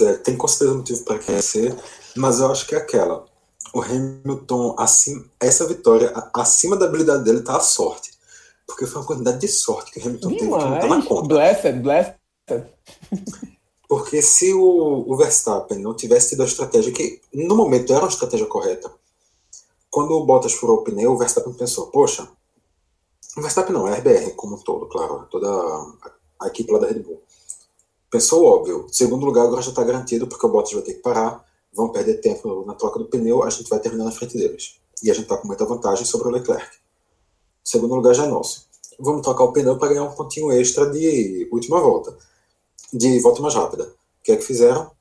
É, 0.00 0.14
tem 0.14 0.36
com 0.36 0.48
certeza 0.48 0.74
motivo 0.74 1.04
para 1.04 1.18
crescer, 1.18 1.74
mas 2.16 2.40
eu 2.40 2.50
acho 2.50 2.66
que 2.66 2.74
é 2.74 2.78
aquela. 2.78 3.24
O 3.72 3.80
Hamilton, 3.80 4.74
assim, 4.78 5.24
essa 5.40 5.66
vitória, 5.66 6.12
acima 6.32 6.76
da 6.76 6.86
habilidade 6.86 7.24
dele, 7.24 7.42
tá 7.42 7.56
a 7.56 7.60
sorte. 7.60 8.12
Porque 8.66 8.86
foi 8.86 9.00
uma 9.00 9.06
quantidade 9.06 9.38
de 9.40 9.48
sorte 9.48 9.92
que 9.92 10.00
o 10.00 10.02
Hamilton 10.02 10.28
Demais. 10.28 10.40
teve 10.40 10.58
que 10.58 10.70
não 10.70 10.78
tá 10.80 10.96
na 10.96 11.06
conta. 11.06 11.28
Blessed, 11.28 11.72
blessed. 11.80 12.16
Porque 13.88 14.22
se 14.22 14.52
o, 14.52 15.04
o, 15.06 15.16
Verstappen 15.16 15.78
não 15.78 15.94
tivesse 15.94 16.30
tido 16.30 16.42
a 16.42 16.46
estratégia, 16.46 16.92
que 16.92 17.20
no 17.32 17.54
momento 17.54 17.92
era 17.92 18.02
uma 18.02 18.08
estratégia 18.08 18.46
correta, 18.46 18.90
quando 19.90 20.12
o 20.12 20.26
Bottas 20.26 20.54
furou 20.54 20.78
o 20.78 20.82
pneu, 20.82 21.12
o 21.12 21.18
Verstappen 21.18 21.52
pensou, 21.52 21.88
poxa, 21.88 22.28
o 23.36 23.42
Verstappen 23.42 23.72
não, 23.72 23.86
é 23.86 23.92
a 23.92 23.94
RBR 23.96 24.32
como 24.32 24.56
um 24.56 24.58
todo, 24.58 24.86
claro, 24.86 25.26
toda 25.30 25.48
a, 25.48 25.86
a 26.42 26.46
equipe 26.48 26.72
lá 26.72 26.80
da 26.80 26.88
Red 26.88 27.00
Bull 27.00 27.13
pensou 28.14 28.44
óbvio. 28.44 28.86
Segundo 28.92 29.26
lugar, 29.26 29.46
agora 29.46 29.60
já 29.60 29.70
está 29.70 29.82
garantido, 29.82 30.28
porque 30.28 30.46
o 30.46 30.48
Bottas 30.48 30.72
vai 30.72 30.82
ter 30.82 30.94
que 30.94 31.00
parar, 31.00 31.44
vão 31.72 31.88
perder 31.88 32.20
tempo 32.20 32.64
na 32.64 32.74
troca 32.74 33.00
do 33.00 33.06
pneu, 33.06 33.42
a 33.42 33.50
gente 33.50 33.68
vai 33.68 33.80
terminar 33.80 34.04
na 34.04 34.12
frente 34.12 34.38
deles. 34.38 34.78
E 35.02 35.10
a 35.10 35.14
gente 35.14 35.24
está 35.24 35.36
com 35.36 35.48
muita 35.48 35.64
vantagem 35.64 36.04
sobre 36.04 36.28
o 36.28 36.30
Leclerc. 36.30 36.76
Segundo 37.64 37.96
lugar 37.96 38.14
já 38.14 38.24
é 38.24 38.28
nosso. 38.28 38.68
Vamos 39.00 39.22
trocar 39.22 39.42
o 39.42 39.52
pneu 39.52 39.76
para 39.76 39.88
ganhar 39.88 40.04
um 40.04 40.14
pontinho 40.14 40.52
extra 40.52 40.88
de 40.88 41.48
última 41.50 41.80
volta, 41.80 42.16
de 42.92 43.18
volta 43.18 43.42
mais 43.42 43.54
rápida. 43.54 43.82
O 43.82 44.22
que 44.22 44.30
é 44.30 44.36
que 44.36 44.44
fizeram? 44.44 44.92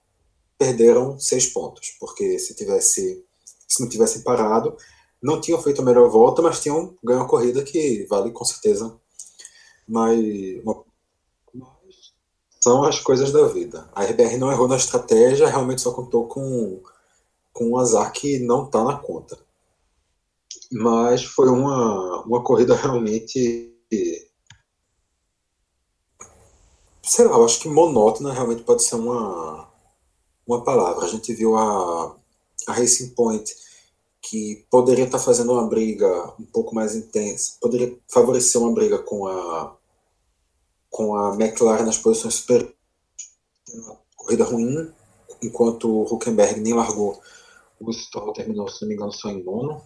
Perderam 0.57 1.19
seis 1.19 1.45
pontos, 1.45 1.95
porque 1.99 2.39
se 2.39 2.55
tivesse, 2.55 3.23
se 3.67 3.79
não 3.79 3.87
tivessem 3.87 4.23
parado, 4.23 4.75
não 5.21 5.39
tinham 5.39 5.61
feito 5.61 5.83
a 5.83 5.85
melhor 5.85 6.09
volta, 6.09 6.41
mas 6.41 6.59
tinham 6.59 6.95
ganho 7.03 7.21
a 7.21 7.27
corrida 7.27 7.61
que 7.61 8.07
vale 8.09 8.31
com 8.31 8.43
certeza 8.43 8.91
mais 9.87 10.63
uma 10.63 10.83
são 12.63 12.85
as 12.85 12.97
coisas 12.97 13.33
da 13.33 13.45
vida. 13.45 13.89
A 13.93 14.05
RBR 14.05 14.37
não 14.37 14.49
errou 14.49 14.69
na 14.69 14.77
estratégia, 14.77 15.49
realmente 15.49 15.81
só 15.81 15.91
contou 15.91 16.27
com, 16.27 16.81
com 17.51 17.71
um 17.71 17.77
azar 17.77 18.09
que 18.13 18.39
não 18.39 18.63
está 18.63 18.81
na 18.85 18.97
conta. 18.97 19.37
Mas 20.71 21.25
foi 21.25 21.49
uma, 21.49 22.21
uma 22.21 22.41
corrida 22.41 22.73
realmente. 22.73 23.69
Sei 27.01 27.25
lá, 27.25 27.35
eu 27.35 27.43
acho 27.43 27.59
que 27.59 27.67
monótona 27.67 28.31
realmente 28.31 28.63
pode 28.63 28.81
ser 28.83 28.95
uma, 28.95 29.67
uma 30.47 30.63
palavra. 30.63 31.03
A 31.03 31.09
gente 31.09 31.33
viu 31.33 31.57
a, 31.57 32.15
a 32.67 32.71
Racing 32.71 33.09
Point, 33.09 33.53
que 34.21 34.65
poderia 34.71 35.03
estar 35.03 35.17
tá 35.17 35.23
fazendo 35.23 35.51
uma 35.51 35.67
briga 35.67 36.33
um 36.39 36.45
pouco 36.45 36.73
mais 36.73 36.95
intensa, 36.95 37.57
poderia 37.59 37.99
favorecer 38.07 38.61
uma 38.61 38.73
briga 38.73 38.99
com 38.99 39.27
a 39.27 39.75
com 40.93 41.15
a 41.15 41.33
McLaren 41.33 41.85
nas 41.85 41.97
posições 41.97 42.35
superiores. 42.35 42.75
Uma 43.73 43.99
corrida 44.15 44.43
ruim, 44.43 44.93
enquanto 45.41 45.89
o 45.89 46.03
Huckenberg 46.03 46.59
nem 46.61 46.73
largou. 46.73 47.19
O 47.79 47.91
Stroll 47.91 48.31
terminou, 48.31 48.69
se 48.69 48.83
não 48.83 48.89
me 48.89 48.93
engano, 48.93 49.11
só 49.11 49.29
em 49.29 49.43
nono. 49.43 49.81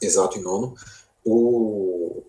Exato, 0.00 0.38
em 0.38 0.42
nono. 0.42 0.76
O... 1.26 2.22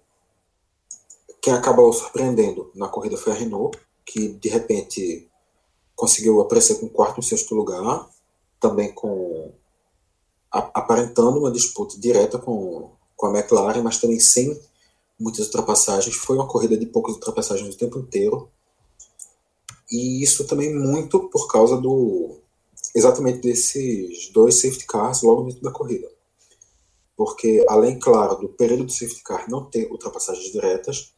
Quem 1.39 1.53
acabou 1.53 1.93
surpreendendo 1.93 2.71
na 2.73 2.89
corrida 2.89 3.15
foi 3.15 3.33
a 3.33 3.35
Renault, 3.35 3.77
que 4.03 4.29
de 4.29 4.49
repente 4.49 5.29
conseguiu 5.95 6.41
aparecer 6.41 6.79
com 6.79 6.89
quarto 6.89 7.19
e 7.19 7.23
sexto 7.23 7.53
lugar, 7.53 8.09
também 8.59 8.91
com 8.91 9.53
aparentando 10.51 11.39
uma 11.39 11.51
disputa 11.51 11.97
direta 11.99 12.39
com, 12.39 12.91
com 13.15 13.27
a 13.27 13.29
McLaren, 13.29 13.83
mas 13.83 13.99
também 13.99 14.19
sem 14.19 14.59
muitas 15.21 15.45
ultrapassagens. 15.45 16.15
Foi 16.15 16.35
uma 16.35 16.47
corrida 16.47 16.75
de 16.75 16.85
poucas 16.85 17.15
ultrapassagens 17.15 17.75
o 17.75 17.77
tempo 17.77 17.99
inteiro. 17.99 18.49
E 19.91 20.23
isso 20.23 20.47
também 20.47 20.73
muito 20.73 21.29
por 21.29 21.47
causa 21.47 21.77
do 21.77 22.39
exatamente 22.95 23.39
desses 23.39 24.29
dois 24.31 24.59
safety 24.59 24.85
cars 24.85 25.21
logo 25.21 25.43
dentro 25.43 25.61
da 25.61 25.71
corrida. 25.71 26.09
Porque, 27.15 27.63
além, 27.69 27.99
claro, 27.99 28.35
do 28.35 28.49
período 28.49 28.85
do 28.85 28.91
safety 28.91 29.21
car 29.21 29.49
não 29.49 29.65
ter 29.65 29.89
ultrapassagens 29.91 30.51
diretas, 30.51 31.13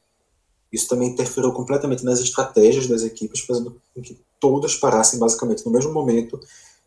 isso 0.71 0.87
também 0.87 1.09
interferiu 1.09 1.53
completamente 1.53 2.03
nas 2.03 2.19
estratégias 2.19 2.87
das 2.87 3.03
equipes, 3.03 3.41
fazendo 3.41 3.79
com 3.93 4.01
que 4.01 4.19
todas 4.39 4.75
parassem 4.75 5.19
basicamente 5.19 5.65
no 5.65 5.71
mesmo 5.71 5.93
momento 5.93 6.39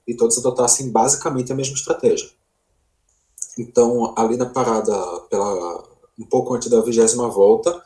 e 0.07 0.15
todas 0.15 0.39
adotassem 0.39 0.91
basicamente 0.91 1.53
a 1.53 1.55
mesma 1.55 1.77
estratégia. 1.77 2.29
Então, 3.59 4.13
ali 4.17 4.37
na 4.37 4.47
parada 4.47 4.93
pela 5.31 5.96
um 6.19 6.25
pouco 6.25 6.55
antes 6.55 6.69
da 6.69 6.81
vigésima 6.81 7.29
volta, 7.29 7.81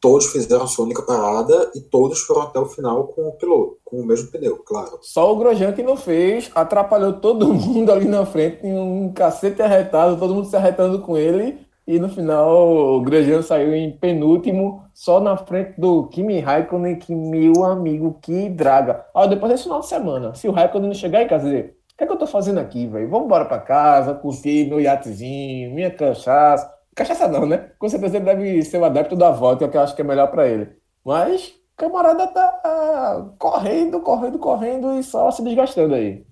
todos 0.00 0.26
fizeram 0.26 0.66
sua 0.66 0.84
única 0.84 1.02
parada 1.02 1.70
e 1.74 1.80
todos 1.80 2.20
foram 2.20 2.42
até 2.42 2.58
o 2.58 2.66
final 2.66 3.08
com 3.08 3.28
o 3.28 3.32
piloto, 3.32 3.78
com 3.84 4.00
o 4.00 4.06
mesmo 4.06 4.30
pneu, 4.30 4.56
claro. 4.58 4.98
Só 5.02 5.32
o 5.32 5.36
Grosjean 5.36 5.72
que 5.72 5.82
não 5.82 5.96
fez, 5.96 6.50
atrapalhou 6.54 7.14
todo 7.14 7.46
mundo 7.52 7.90
ali 7.92 8.06
na 8.06 8.24
frente, 8.24 8.60
um 8.64 9.12
cacete 9.12 9.62
arretado, 9.62 10.16
todo 10.16 10.34
mundo 10.34 10.48
se 10.48 10.56
arretando 10.56 11.00
com 11.00 11.16
ele. 11.16 11.66
E 11.86 11.98
no 11.98 12.10
final 12.10 12.68
o 12.68 13.00
Grosjean 13.00 13.40
saiu 13.40 13.74
em 13.74 13.90
penúltimo, 13.90 14.84
só 14.92 15.20
na 15.20 15.38
frente 15.38 15.80
do 15.80 16.06
Kimi 16.08 16.38
Raikkonen, 16.38 16.96
que 16.96 17.14
meu 17.14 17.64
amigo, 17.64 18.18
que 18.20 18.50
draga. 18.50 19.06
Ó, 19.14 19.26
depois 19.26 19.50
desse 19.50 19.62
final 19.62 19.80
de 19.80 19.86
semana, 19.86 20.34
se 20.34 20.46
o 20.46 20.52
Raikkonen 20.52 20.88
não 20.88 20.94
chegar 20.94 21.22
em 21.22 21.28
casa 21.28 21.44
dizer, 21.44 21.78
o 21.94 21.96
que 21.96 22.04
é 22.04 22.06
que 22.06 22.12
eu 22.12 22.18
tô 22.18 22.26
fazendo 22.26 22.58
aqui, 22.58 22.86
velho? 22.86 23.08
Vamos 23.08 23.24
embora 23.24 23.46
pra 23.46 23.58
casa, 23.58 24.12
curtir 24.12 24.68
meu 24.68 24.78
iatezinho, 24.78 25.74
minha 25.74 25.90
cachaça, 25.90 26.70
Cachaça 26.98 27.28
não, 27.28 27.46
né? 27.46 27.70
Com 27.78 27.88
certeza 27.88 28.16
ele 28.16 28.24
deve 28.24 28.64
ser 28.64 28.78
o 28.78 28.84
adepto 28.84 29.14
da 29.14 29.30
volta, 29.30 29.68
que 29.68 29.76
eu 29.76 29.80
acho 29.80 29.94
que 29.94 30.02
é 30.02 30.04
melhor 30.04 30.32
para 30.32 30.48
ele. 30.48 30.76
Mas 31.04 31.54
camarada 31.76 32.26
tá 32.26 33.24
correndo, 33.38 34.00
correndo, 34.00 34.36
correndo 34.40 34.98
e 34.98 35.04
só 35.04 35.30
se 35.30 35.40
desgastando 35.44 35.94
aí. 35.94 36.26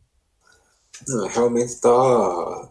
Não, 1.07 1.29
realmente 1.29 1.81
tá. 1.81 2.69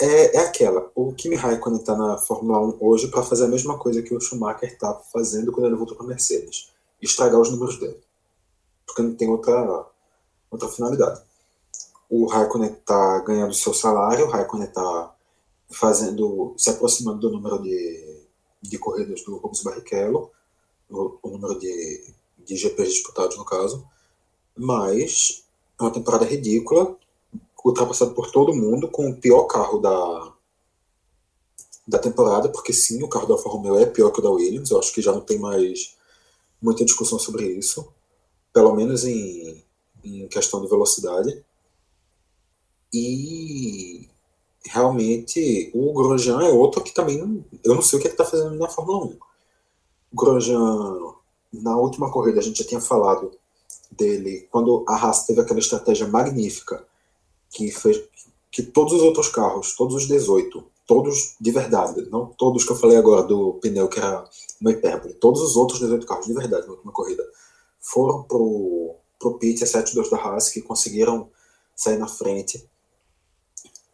é, 0.00 0.38
é 0.38 0.40
aquela. 0.46 0.90
O 0.94 1.12
Kimi 1.12 1.36
Raikkonen 1.36 1.80
está 1.80 1.94
na 1.94 2.16
Fórmula 2.16 2.58
1 2.58 2.78
hoje 2.80 3.08
para 3.08 3.22
fazer 3.22 3.44
a 3.44 3.48
mesma 3.48 3.78
coisa 3.78 4.00
que 4.00 4.14
o 4.14 4.20
Schumacher 4.20 4.72
estava 4.72 5.02
fazendo 5.12 5.52
quando 5.52 5.66
ele 5.66 5.76
voltou 5.76 5.94
para 5.94 6.06
a 6.06 6.08
Mercedes: 6.08 6.72
estragar 7.02 7.38
os 7.38 7.50
números 7.50 7.78
dele. 7.78 8.00
Porque 8.86 9.02
não 9.02 9.14
tem 9.14 9.28
outra, 9.28 9.84
outra 10.50 10.68
finalidade. 10.70 11.20
O 12.08 12.24
Raikkonen 12.24 12.72
está 12.72 13.18
ganhando 13.18 13.52
seu 13.52 13.74
salário, 13.74 14.24
o 14.24 14.30
Raikkonen 14.30 14.68
está 14.68 15.13
fazendo, 15.70 16.54
se 16.56 16.70
aproximando 16.70 17.20
do 17.20 17.30
número 17.30 17.62
de, 17.62 18.24
de 18.62 18.78
corridas 18.78 19.22
do 19.24 19.36
Rubens 19.36 19.62
Barrichello, 19.62 20.30
o, 20.88 21.18
o 21.22 21.30
número 21.30 21.58
de, 21.58 22.14
de 22.44 22.56
GPs 22.56 22.92
disputados 22.92 23.36
no 23.36 23.44
caso, 23.44 23.86
mas 24.56 25.44
é 25.78 25.82
uma 25.82 25.92
temporada 25.92 26.24
ridícula, 26.24 26.96
ultrapassado 27.64 28.14
por 28.14 28.30
todo 28.30 28.54
mundo, 28.54 28.88
com 28.88 29.08
o 29.08 29.16
pior 29.16 29.44
carro 29.44 29.78
da, 29.78 30.34
da 31.88 31.98
temporada, 31.98 32.48
porque 32.48 32.72
sim, 32.72 33.02
o 33.02 33.08
carro 33.08 33.26
da 33.26 33.34
Alfa 33.34 33.48
Romeo 33.48 33.78
é 33.78 33.86
pior 33.86 34.10
que 34.10 34.20
o 34.20 34.22
da 34.22 34.30
Williams, 34.30 34.70
eu 34.70 34.78
acho 34.78 34.92
que 34.92 35.02
já 35.02 35.12
não 35.12 35.20
tem 35.20 35.38
mais 35.38 35.96
muita 36.60 36.84
discussão 36.84 37.18
sobre 37.18 37.46
isso, 37.46 37.92
pelo 38.52 38.74
menos 38.74 39.04
em, 39.04 39.62
em 40.02 40.28
questão 40.28 40.62
de 40.62 40.68
velocidade. 40.68 41.44
E 42.92 43.93
realmente 44.66 45.70
o 45.74 45.92
Grosjean 45.92 46.42
é 46.42 46.50
outro 46.50 46.82
que 46.82 46.92
também 46.92 47.44
eu 47.62 47.74
não 47.74 47.82
sei 47.82 47.98
o 47.98 48.02
que 48.02 48.08
ele 48.08 48.14
está 48.14 48.24
fazendo 48.24 48.54
na 48.56 48.68
Fórmula 48.68 49.06
1. 49.06 49.18
O 50.12 50.16
Grosjean, 50.16 51.14
na 51.52 51.76
última 51.76 52.10
corrida, 52.10 52.40
a 52.40 52.42
gente 52.42 52.62
já 52.62 52.68
tinha 52.68 52.80
falado 52.80 53.32
dele, 53.90 54.48
quando 54.50 54.84
a 54.88 54.96
Haas 54.96 55.26
teve 55.26 55.40
aquela 55.40 55.60
estratégia 55.60 56.06
magnífica 56.08 56.84
que 57.50 57.70
fez 57.70 58.02
que 58.50 58.62
todos 58.62 58.92
os 58.92 59.02
outros 59.02 59.28
carros, 59.28 59.74
todos 59.74 59.94
os 59.96 60.06
18, 60.06 60.64
todos 60.86 61.34
de 61.40 61.50
verdade, 61.50 62.08
não 62.10 62.26
todos 62.26 62.64
que 62.64 62.70
eu 62.70 62.76
falei 62.76 62.96
agora 62.96 63.22
do 63.22 63.54
pneu 63.54 63.88
que 63.88 63.98
era 63.98 64.24
uma 64.60 64.70
hipérbole, 64.70 65.14
todos 65.14 65.40
os 65.40 65.56
outros 65.56 65.80
18 65.80 66.06
carros 66.06 66.26
de 66.26 66.34
verdade 66.34 66.66
na 66.66 66.72
última 66.72 66.92
corrida 66.92 67.24
foram 67.80 68.22
pro, 68.22 68.94
pro 69.18 69.38
pit, 69.38 69.62
exceto 69.62 69.94
dois 69.94 70.08
da 70.08 70.16
Haas, 70.16 70.48
que 70.48 70.62
conseguiram 70.62 71.28
sair 71.76 71.98
na 71.98 72.08
frente. 72.08 72.66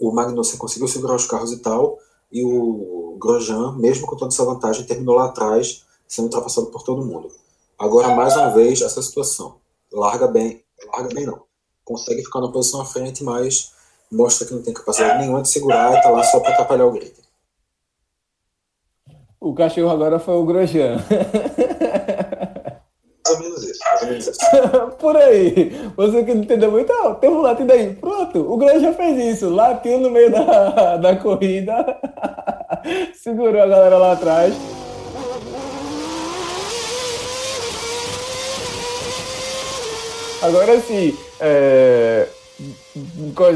O 0.00 0.10
Magnussen 0.12 0.58
conseguiu 0.58 0.88
segurar 0.88 1.14
os 1.14 1.26
carros 1.26 1.52
e 1.52 1.58
tal, 1.58 1.98
e 2.32 2.42
o 2.42 3.16
Grosjean, 3.20 3.76
mesmo 3.76 4.06
com 4.06 4.16
toda 4.16 4.32
essa 4.32 4.44
vantagem, 4.44 4.86
terminou 4.86 5.14
lá 5.14 5.26
atrás, 5.26 5.84
sendo 6.08 6.24
ultrapassado 6.24 6.68
por 6.68 6.82
todo 6.82 7.04
mundo. 7.04 7.30
Agora, 7.78 8.14
mais 8.16 8.34
uma 8.34 8.48
vez, 8.48 8.80
essa 8.80 9.02
situação. 9.02 9.56
Larga 9.92 10.26
bem, 10.26 10.64
larga 10.92 11.14
bem 11.14 11.26
não 11.26 11.50
consegue 11.90 12.24
ficar 12.24 12.40
na 12.40 12.52
posição 12.52 12.80
à 12.80 12.84
frente, 12.84 13.24
mas 13.24 13.72
mostra 14.10 14.46
que 14.46 14.54
não 14.54 14.62
tem 14.62 14.72
capacidade 14.72 15.18
nenhuma 15.18 15.42
de 15.42 15.48
segurar 15.48 15.92
e 15.92 15.96
está 15.96 16.08
lá 16.08 16.22
só 16.22 16.38
para 16.38 16.52
atrapalhar 16.52 16.86
o 16.86 16.92
grid. 16.92 17.12
O 19.40 19.52
cachorro 19.54 19.90
agora 19.90 20.20
foi 20.20 20.34
o 20.34 20.44
Grosjean. 20.44 20.98
Mais 23.26 23.36
ou 23.36 23.38
menos 23.38 23.62
isso, 23.64 23.79
mais 23.79 23.79
ou 23.79 23.79
menos 23.79 23.79
isso. 23.79 23.79
Por 24.98 25.16
aí. 25.16 25.72
Você 25.96 26.24
que 26.24 26.34
não 26.34 26.42
entendeu 26.42 26.70
muito, 26.70 26.92
ah, 26.92 27.14
tem 27.14 27.30
um 27.30 27.40
latido 27.40 27.72
aí. 27.72 27.94
Pronto, 27.94 28.40
o 28.40 28.56
Grosjean 28.56 28.92
fez 28.92 29.36
isso. 29.36 29.50
Latiu 29.50 29.98
no 29.98 30.10
meio 30.10 30.30
da, 30.30 30.96
da 30.98 31.16
corrida. 31.16 31.98
Segurou 33.14 33.62
a 33.62 33.66
galera 33.66 33.98
lá 33.98 34.12
atrás. 34.12 34.54
Agora 40.42 40.80
sim, 40.80 41.14
é, 41.38 42.26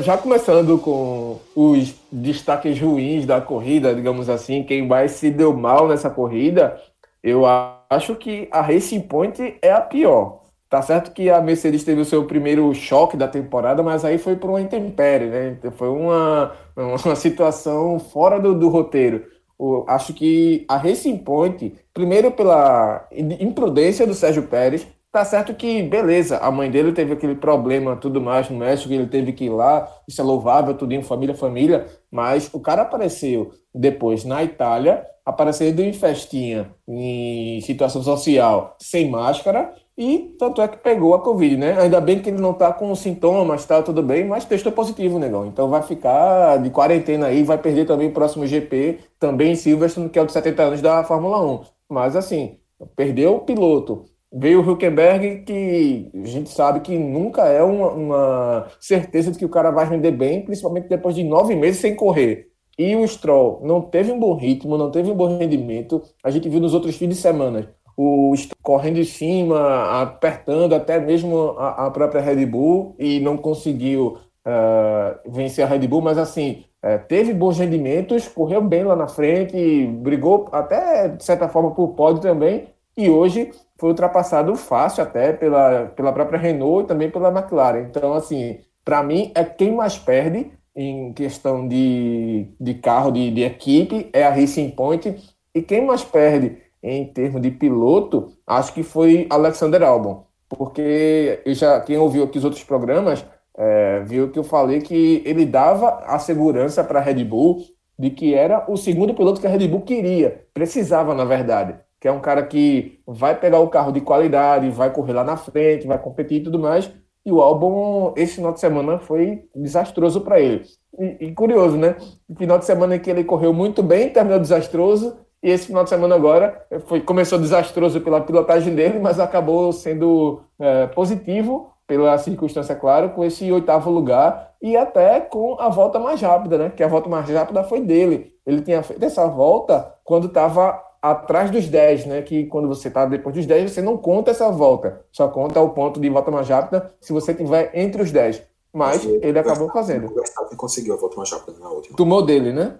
já 0.03 0.19
começando 0.19 0.79
com 0.79 1.38
os 1.55 1.94
destaques 2.12 2.79
ruins 2.79 3.25
da 3.25 3.40
corrida, 3.40 3.94
digamos 3.94 4.29
assim, 4.29 4.62
quem 4.62 4.87
mais 4.87 5.12
se 5.12 5.31
deu 5.31 5.55
mal 5.55 5.88
nessa 5.88 6.11
corrida, 6.11 6.79
eu 7.24 7.44
acho 7.88 8.14
que 8.16 8.46
a 8.52 8.60
Racing 8.60 9.00
Point 9.00 9.56
é 9.62 9.72
a 9.72 9.80
pior. 9.80 10.42
Tá 10.68 10.82
certo 10.82 11.12
que 11.12 11.30
a 11.30 11.40
Mercedes 11.40 11.82
teve 11.82 12.02
o 12.02 12.04
seu 12.04 12.26
primeiro 12.26 12.72
choque 12.74 13.16
da 13.16 13.26
temporada, 13.26 13.82
mas 13.82 14.04
aí 14.04 14.18
foi 14.18 14.37
por 14.37 14.50
uma 14.50 14.60
intempérie, 14.60 15.28
né? 15.28 15.56
Foi 15.76 15.88
uma, 15.88 16.52
uma 16.76 17.16
situação 17.16 17.98
fora 17.98 18.38
do, 18.38 18.54
do 18.54 18.68
roteiro. 18.68 19.24
Eu 19.58 19.84
acho 19.88 20.12
que 20.12 20.66
a 20.68 20.76
Racing 20.76 21.18
Point, 21.18 21.74
primeiro 21.94 22.30
pela 22.32 23.08
imprudência 23.12 24.06
do 24.06 24.12
Sérgio 24.12 24.42
Pérez, 24.42 24.87
Tá 25.14 25.24
certo 25.24 25.55
que, 25.55 25.81
beleza, 25.81 26.38
a 26.38 26.50
mãe 26.50 26.68
dele 26.68 26.92
teve 26.92 27.12
aquele 27.12 27.37
problema, 27.37 27.94
tudo 27.94 28.20
mais 28.20 28.50
no 28.50 28.59
México, 28.59 28.92
ele 28.92 29.07
teve 29.07 29.33
que 29.33 29.44
ir 29.44 29.50
lá, 29.50 29.88
isso 30.09 30.20
é 30.20 30.24
louvável, 30.24 30.74
tudo 30.74 30.92
em 30.92 31.05
família, 31.05 31.37
família, 31.37 31.87
mas 32.11 32.50
o 32.53 32.59
cara 32.59 32.83
apareceu 32.83 33.53
depois 33.72 34.24
na 34.24 34.42
Itália, 34.42 35.07
apareceu 35.24 35.68
em 35.68 35.92
festinha, 35.92 36.74
em 36.88 37.61
situação 37.61 38.03
social, 38.03 38.74
sem 38.81 39.09
máscara, 39.09 39.72
e 39.96 40.35
tanto 40.37 40.61
é 40.61 40.66
que 40.66 40.79
pegou 40.79 41.14
a 41.14 41.22
Covid, 41.22 41.59
né? 41.59 41.81
Ainda 41.81 42.00
bem 42.00 42.18
que 42.20 42.31
ele 42.31 42.40
não 42.40 42.53
tá 42.53 42.72
com 42.72 42.92
sintomas, 42.96 43.64
tá 43.64 43.81
tudo 43.83 44.03
bem, 44.03 44.24
mas 44.24 44.44
testou 44.44 44.72
positivo, 44.72 45.20
negão. 45.20 45.46
Então 45.46 45.68
vai 45.68 45.83
ficar 45.83 46.61
de 46.61 46.70
quarentena 46.70 47.29
aí, 47.29 47.44
vai 47.44 47.57
perder 47.57 47.87
também 47.87 48.09
o 48.09 48.12
próximo 48.12 48.44
GP, 48.48 48.98
também 49.20 49.53
em 49.53 49.57
Silverstone, 49.57 50.09
que 50.09 50.18
é 50.18 50.22
o 50.22 50.27
de 50.27 50.33
70 50.33 50.62
anos 50.64 50.83
da 50.83 51.05
Fórmula 51.05 51.40
1. 51.40 51.61
Mas 51.88 52.16
assim, 52.16 52.59
perdeu 52.96 53.37
o 53.37 53.40
piloto, 53.40 54.07
Veio 54.37 54.61
o 54.61 54.68
Huckenberg, 54.68 55.44
que 55.44 56.11
a 56.12 56.27
gente 56.27 56.51
sabe 56.51 56.81
que 56.81 56.99
nunca 56.99 57.44
é 57.47 57.62
uma, 57.62 57.90
uma, 57.92 58.66
certeza 58.81 59.31
de 59.31 59.38
que 59.38 59.44
o 59.44 59.49
cara 59.49 59.70
vai 59.70 59.88
render 59.88 60.11
bem, 60.11 60.44
principalmente 60.44 60.88
depois 60.88 61.14
de 61.14 61.23
nove 61.23 61.55
meses 61.55 61.81
sem 61.81 61.94
correr. 61.94 62.49
E 62.77 62.97
o 62.97 63.07
Stroll 63.07 63.61
não 63.62 63.81
teve 63.81 64.11
um 64.11 64.18
bom 64.18 64.35
ritmo, 64.35 64.77
não 64.77 64.90
teve 64.90 65.09
um 65.09 65.14
bom 65.14 65.38
rendimento. 65.38 66.03
A 66.25 66.31
gente 66.31 66.49
viu 66.49 66.61
nos 66.61 66.75
outros 66.75 66.97
fins 66.97 67.11
de 67.11 67.14
semana 67.14 67.73
o 67.97 68.35
Stroll 68.37 68.59
correndo 68.61 68.99
em 68.99 69.05
cima, 69.05 70.03
apertando 70.03 70.75
até 70.75 70.99
mesmo 70.99 71.51
a, 71.59 71.87
a 71.87 71.90
própria 71.90 72.20
Red 72.20 72.44
Bull 72.47 72.97
e 72.99 73.20
não 73.20 73.37
conseguiu 73.37 74.18
uh, 74.44 75.31
vencer 75.31 75.64
a 75.64 75.68
Red 75.68 75.87
Bull, 75.87 76.03
mas 76.03 76.18
assim, 76.18 76.64
uh, 76.85 77.07
teve 77.07 77.33
bons 77.33 77.59
rendimentos, 77.59 78.29
correu 78.29 78.61
bem 78.61 78.85
lá 78.85 78.97
na 78.97 79.07
frente, 79.07 79.87
brigou 79.87 80.49
até 80.53 81.09
de 81.09 81.25
certa 81.25 81.49
forma 81.49 81.70
por 81.73 81.88
pódio 81.94 82.20
também, 82.20 82.64
e 82.97 83.09
hoje 83.09 83.51
foi 83.78 83.90
ultrapassado 83.90 84.54
fácil 84.54 85.02
até 85.02 85.32
pela, 85.32 85.87
pela 85.96 86.12
própria 86.12 86.38
Renault 86.38 86.84
e 86.84 86.88
também 86.88 87.10
pela 87.10 87.28
McLaren. 87.28 87.80
Então, 87.80 88.14
assim, 88.14 88.60
para 88.84 89.02
mim, 89.02 89.32
é 89.34 89.44
quem 89.44 89.72
mais 89.72 89.98
perde 89.98 90.50
em 90.76 91.12
questão 91.12 91.66
de, 91.66 92.48
de 92.60 92.74
carro, 92.74 93.10
de, 93.10 93.30
de 93.30 93.42
equipe, 93.42 94.08
é 94.12 94.24
a 94.24 94.30
Racing 94.30 94.70
Point. 94.70 95.16
E 95.54 95.62
quem 95.62 95.84
mais 95.84 96.04
perde 96.04 96.58
em 96.82 97.06
termos 97.06 97.40
de 97.40 97.50
piloto, 97.50 98.32
acho 98.46 98.72
que 98.74 98.82
foi 98.82 99.26
Alexander 99.30 99.82
Albon. 99.82 100.24
Porque 100.48 101.40
já, 101.46 101.80
quem 101.80 101.96
ouviu 101.96 102.24
aqui 102.24 102.38
os 102.38 102.44
outros 102.44 102.62
programas 102.62 103.24
é, 103.56 104.00
viu 104.00 104.30
que 104.30 104.38
eu 104.38 104.44
falei 104.44 104.80
que 104.80 105.22
ele 105.24 105.46
dava 105.46 106.00
a 106.06 106.18
segurança 106.18 106.84
para 106.84 106.98
a 106.98 107.02
Red 107.02 107.24
Bull 107.24 107.64
de 107.98 108.10
que 108.10 108.34
era 108.34 108.64
o 108.68 108.76
segundo 108.76 109.14
piloto 109.14 109.40
que 109.40 109.46
a 109.46 109.50
Red 109.50 109.68
Bull 109.68 109.82
queria, 109.82 110.44
precisava, 110.52 111.14
na 111.14 111.24
verdade 111.24 111.76
que 112.05 112.09
é 112.09 112.12
um 112.12 112.21
cara 112.21 112.43
que 112.43 113.01
vai 113.07 113.35
pegar 113.35 113.61
o 113.61 113.69
carro 113.71 113.90
de 113.90 114.03
qualidade, 114.03 114.69
vai 114.69 114.93
correr 114.93 115.14
lá 115.14 115.25
na 115.25 115.38
frente, 115.38 115.87
vai 115.87 115.99
competir 115.99 116.43
e 116.43 116.43
tudo 116.43 116.59
mais. 116.59 116.93
E 117.25 117.33
o 117.33 117.40
álbum, 117.40 118.12
esse 118.14 118.35
final 118.35 118.53
de 118.53 118.61
semana, 118.61 118.99
foi 118.99 119.47
desastroso 119.57 120.21
para 120.21 120.38
ele. 120.38 120.64
E, 120.99 121.29
e, 121.29 121.33
curioso, 121.33 121.79
né? 121.79 121.97
Final 122.37 122.59
de 122.59 122.67
semana 122.67 122.99
que 122.99 123.09
ele 123.09 123.25
correu 123.25 123.55
muito 123.55 123.83
bem, 123.83 124.11
terminou 124.11 124.38
desastroso. 124.38 125.17
E 125.43 125.49
esse 125.49 125.69
final 125.69 125.83
de 125.83 125.88
semana 125.88 126.14
agora 126.14 126.67
foi, 126.85 127.01
começou 127.01 127.38
desastroso 127.38 127.99
pela 128.03 128.21
pilotagem 128.21 128.75
dele, 128.75 128.99
mas 128.99 129.19
acabou 129.19 129.73
sendo 129.73 130.43
é, 130.61 130.87
positivo 130.88 131.71
pela 131.87 132.19
circunstância, 132.19 132.75
claro, 132.75 133.11
com 133.11 133.25
esse 133.25 133.51
oitavo 133.51 133.90
lugar 133.90 134.53
e 134.61 134.77
até 134.77 135.21
com 135.21 135.59
a 135.59 135.71
volta 135.71 135.99
mais 135.99 136.21
rápida, 136.21 136.59
né? 136.59 136.69
Que 136.77 136.83
a 136.83 136.88
volta 136.88 137.09
mais 137.09 137.27
rápida 137.31 137.64
foi 137.64 137.81
dele. 137.81 138.35
Ele 138.45 138.61
tinha 138.61 138.83
feito 138.83 139.03
essa 139.03 139.27
volta 139.27 139.95
quando 140.05 140.27
estava 140.27 140.79
atrás 141.05 141.51
dos 141.51 141.69
10, 141.69 142.07
né? 142.07 142.23
Que 142.23 142.47
quando 142.47 142.67
você 142.67 142.88
está 142.88 143.05
depois 143.05 143.35
dos 143.35 143.45
10, 143.45 143.71
você 143.71 143.83
não 143.83 143.99
conta 143.99 144.31
essa 144.31 144.51
volta. 144.51 145.05
Só 145.12 145.29
conta 145.29 145.61
o 145.61 145.69
ponto 145.71 146.01
de 146.01 146.09
volta 146.09 146.31
mais 146.31 146.49
rápida 146.49 146.95
se 146.99 147.12
você 147.12 147.35
tiver 147.35 147.71
entre 147.75 148.03
os 148.03 148.11
10. 148.11 148.43
Mas 148.73 149.05
ele, 149.05 149.21
ele 149.23 149.38
acabou 149.38 149.71
fazendo. 149.71 150.11
O 150.11 150.14
Verstappen 150.14 150.57
conseguiu 150.57 150.95
a 150.95 150.97
volta 150.97 151.17
mais 151.17 151.31
rápida 151.31 151.59
na 151.59 151.69
última. 151.69 151.95
Tomou 151.95 152.25
dele, 152.25 152.55
né? 152.55 152.79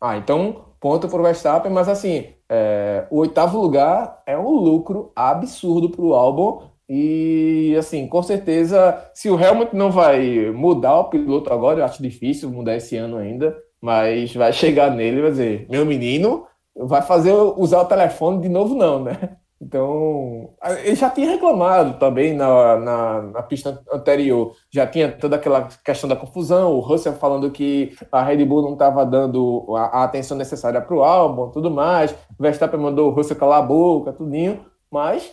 Ah, 0.00 0.16
então 0.16 0.64
ponto 0.78 1.08
para 1.08 1.20
o 1.20 1.22
Verstappen, 1.22 1.72
mas 1.72 1.88
assim, 1.88 2.28
é, 2.48 3.06
o 3.10 3.18
oitavo 3.18 3.60
lugar 3.60 4.22
é 4.24 4.38
um 4.38 4.50
lucro 4.50 5.10
absurdo 5.14 5.90
para 5.90 6.04
o 6.04 6.14
Albon. 6.14 6.70
E 6.88 7.74
assim, 7.78 8.06
com 8.06 8.22
certeza, 8.22 9.10
se 9.12 9.28
o 9.28 9.40
Helmut 9.40 9.74
não 9.74 9.90
vai 9.90 10.50
mudar 10.52 10.98
o 11.00 11.04
piloto 11.04 11.52
agora, 11.52 11.80
eu 11.80 11.84
acho 11.84 12.02
difícil 12.02 12.48
mudar 12.50 12.76
esse 12.76 12.96
ano 12.96 13.16
ainda, 13.16 13.56
mas 13.80 14.34
vai 14.34 14.52
chegar 14.52 14.90
nele 14.90 15.18
e 15.18 15.22
vai 15.22 15.30
dizer: 15.30 15.66
meu 15.68 15.84
menino, 15.84 16.46
vai 16.76 17.02
fazer 17.02 17.32
usar 17.32 17.80
o 17.80 17.86
telefone 17.86 18.40
de 18.42 18.48
novo, 18.48 18.74
não, 18.74 19.02
né? 19.02 19.36
Então, 19.64 20.54
ele 20.82 20.96
já 20.96 21.08
tinha 21.08 21.30
reclamado 21.30 21.96
também 21.96 22.34
na, 22.34 22.76
na, 22.78 23.22
na, 23.22 23.42
pista 23.44 23.80
anterior, 23.92 24.56
já 24.68 24.84
tinha 24.88 25.12
toda 25.12 25.36
aquela 25.36 25.68
questão 25.84 26.08
da 26.08 26.16
confusão, 26.16 26.72
o 26.72 26.80
Russell 26.80 27.12
falando 27.12 27.48
que 27.48 27.96
a 28.10 28.24
Red 28.24 28.44
Bull 28.44 28.62
não 28.62 28.72
estava 28.72 29.06
dando 29.06 29.64
a, 29.76 30.00
a, 30.00 30.04
atenção 30.04 30.36
necessária 30.36 30.80
para 30.80 30.96
o 30.96 31.04
álbum, 31.04 31.52
tudo 31.52 31.70
mais, 31.70 32.10
o 32.10 32.42
Verstappen 32.42 32.80
mandou 32.80 33.08
o 33.08 33.14
Russell 33.14 33.36
calar 33.36 33.60
a 33.60 33.62
boca, 33.62 34.12
tudinho, 34.12 34.66
mas, 34.90 35.32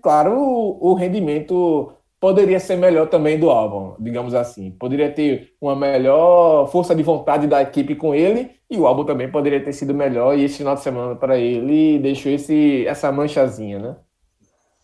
claro, 0.00 0.38
o, 0.38 0.92
o 0.92 0.94
rendimento 0.94 1.92
poderia 2.24 2.58
ser 2.58 2.76
melhor 2.76 3.10
também 3.10 3.38
do 3.38 3.50
álbum, 3.50 4.02
digamos 4.02 4.32
assim. 4.32 4.70
Poderia 4.70 5.12
ter 5.12 5.54
uma 5.60 5.76
melhor 5.76 6.66
força 6.72 6.94
de 6.94 7.02
vontade 7.02 7.46
da 7.46 7.60
equipe 7.60 7.94
com 7.94 8.14
ele 8.14 8.50
e 8.70 8.78
o 8.78 8.86
álbum 8.86 9.04
também 9.04 9.30
poderia 9.30 9.62
ter 9.62 9.74
sido 9.74 9.92
melhor. 9.92 10.34
E 10.34 10.42
esse 10.42 10.56
final 10.56 10.74
de 10.74 10.82
semana 10.82 11.14
para 11.14 11.36
ele 11.36 11.98
deixou 11.98 12.32
esse, 12.32 12.86
essa 12.86 13.12
manchazinha, 13.12 13.78
né? 13.78 13.96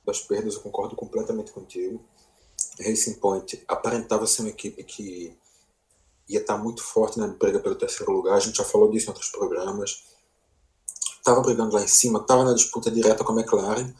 Das 0.04 0.20
perdas, 0.20 0.56
eu 0.56 0.60
concordo 0.60 0.94
completamente 0.94 1.50
contigo. 1.50 2.04
Racing 2.78 3.14
Point 3.14 3.64
aparentava 3.66 4.26
ser 4.26 4.42
uma 4.42 4.50
equipe 4.50 4.84
que 4.84 5.34
ia 6.28 6.40
estar 6.40 6.58
muito 6.58 6.82
forte 6.82 7.18
na 7.18 7.26
briga 7.26 7.58
pelo 7.58 7.74
terceiro 7.74 8.12
lugar. 8.12 8.36
A 8.36 8.40
gente 8.40 8.58
já 8.58 8.64
falou 8.64 8.90
disso 8.90 9.06
em 9.06 9.12
outros 9.12 9.30
programas. 9.30 10.04
Estava 11.16 11.40
brigando 11.40 11.74
lá 11.74 11.82
em 11.82 11.88
cima, 11.88 12.18
estava 12.18 12.44
na 12.44 12.52
disputa 12.52 12.90
direta 12.90 13.24
com 13.24 13.32
a 13.32 13.40
McLaren. 13.40 13.94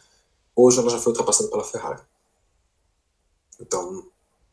Hoje 0.55 0.79
ela 0.79 0.91
já 0.91 0.99
foi 0.99 1.13
ultrapassada 1.13 1.49
pela 1.49 1.65
Ferrari. 1.65 2.03
Então, 3.61 4.07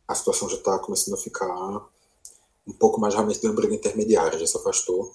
a 0.08 0.16
situação 0.16 0.50
já 0.50 0.58
está 0.58 0.78
começando 0.80 1.16
a 1.16 1.18
ficar 1.18 1.90
um 2.68 2.74
pouco 2.74 3.00
mais 3.00 3.14
realmente 3.14 3.40
de 3.40 3.48
uma 3.48 3.56
briga 3.56 3.74
intermediária, 3.74 4.38
já 4.38 4.46
se 4.46 4.58
afastou 4.58 5.14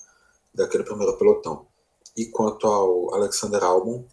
daquele 0.54 0.84
primeiro 0.84 1.16
pelotão. 1.16 1.66
E 2.16 2.26
quanto 2.26 2.66
ao 2.66 3.14
Alexander 3.14 3.62
Albon, 3.62 4.04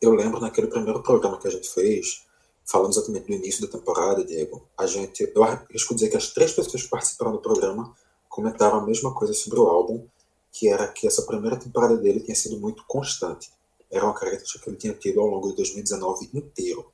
eu 0.00 0.12
lembro 0.12 0.40
naquele 0.40 0.66
primeiro 0.66 1.02
programa 1.02 1.38
que 1.38 1.48
a 1.48 1.50
gente 1.50 1.68
fez, 1.68 2.24
falando 2.64 2.92
exatamente 2.92 3.26
do 3.26 3.32
início 3.32 3.66
da 3.66 3.72
temporada, 3.78 4.24
Diego, 4.24 4.62
a 4.76 4.86
gente, 4.86 5.30
eu 5.34 5.42
arrisco 5.42 5.94
dizer 5.94 6.08
que 6.08 6.16
as 6.16 6.30
três 6.30 6.52
pessoas 6.52 6.82
que 6.82 6.88
participaram 6.88 7.32
do 7.32 7.38
programa 7.38 7.94
comentaram 8.28 8.78
a 8.78 8.82
mesma 8.84 9.14
coisa 9.14 9.32
sobre 9.32 9.58
o 9.58 9.66
álbum, 9.66 10.06
que 10.52 10.68
era 10.68 10.88
que 10.88 11.06
essa 11.06 11.22
primeira 11.22 11.56
temporada 11.56 11.96
dele 11.96 12.20
tinha 12.20 12.34
sido 12.34 12.58
muito 12.58 12.84
constante. 12.86 13.50
Era 13.90 14.04
uma 14.04 14.14
característica 14.14 14.62
que 14.62 14.70
ele 14.70 14.76
tinha 14.76 14.94
tido 14.94 15.20
ao 15.20 15.26
longo 15.26 15.48
de 15.50 15.56
2019 15.56 16.30
inteiro. 16.34 16.90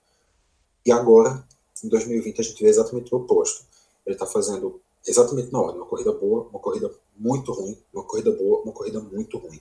E 0.84 0.92
agora, 0.92 1.46
em 1.82 1.88
2020 1.88 2.40
a 2.40 2.44
gente 2.44 2.62
vê 2.62 2.68
exatamente 2.68 3.14
o 3.14 3.18
oposto. 3.18 3.64
Ele 4.06 4.14
está 4.14 4.26
fazendo 4.26 4.80
exatamente 5.06 5.52
na 5.52 5.60
hora, 5.60 5.76
uma 5.76 5.86
corrida 5.86 6.12
boa, 6.12 6.48
uma 6.48 6.60
corrida 6.60 6.92
muito 7.16 7.52
ruim, 7.52 7.76
uma 7.92 8.04
corrida 8.04 8.30
boa, 8.30 8.62
uma 8.62 8.72
corrida 8.72 9.00
muito 9.00 9.38
ruim. 9.38 9.60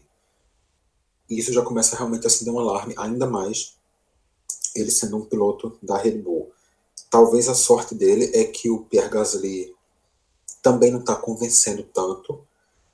E 1.29 1.39
isso 1.39 1.51
já 1.51 1.61
começa 1.61 1.95
realmente 1.95 2.25
a 2.25 2.27
acender 2.27 2.53
um 2.53 2.59
alarme, 2.59 2.93
ainda 2.97 3.25
mais 3.25 3.75
ele 4.75 4.91
sendo 4.91 5.17
um 5.17 5.25
piloto 5.25 5.77
da 5.81 5.97
Red 5.97 6.17
Bull. 6.19 6.51
Talvez 7.09 7.47
a 7.49 7.55
sorte 7.55 7.95
dele 7.95 8.31
é 8.33 8.45
que 8.45 8.69
o 8.69 8.85
Pierre 8.85 9.09
Gasly 9.09 9.75
também 10.61 10.91
não 10.91 10.99
está 10.99 11.15
convencendo 11.15 11.83
tanto. 11.83 12.45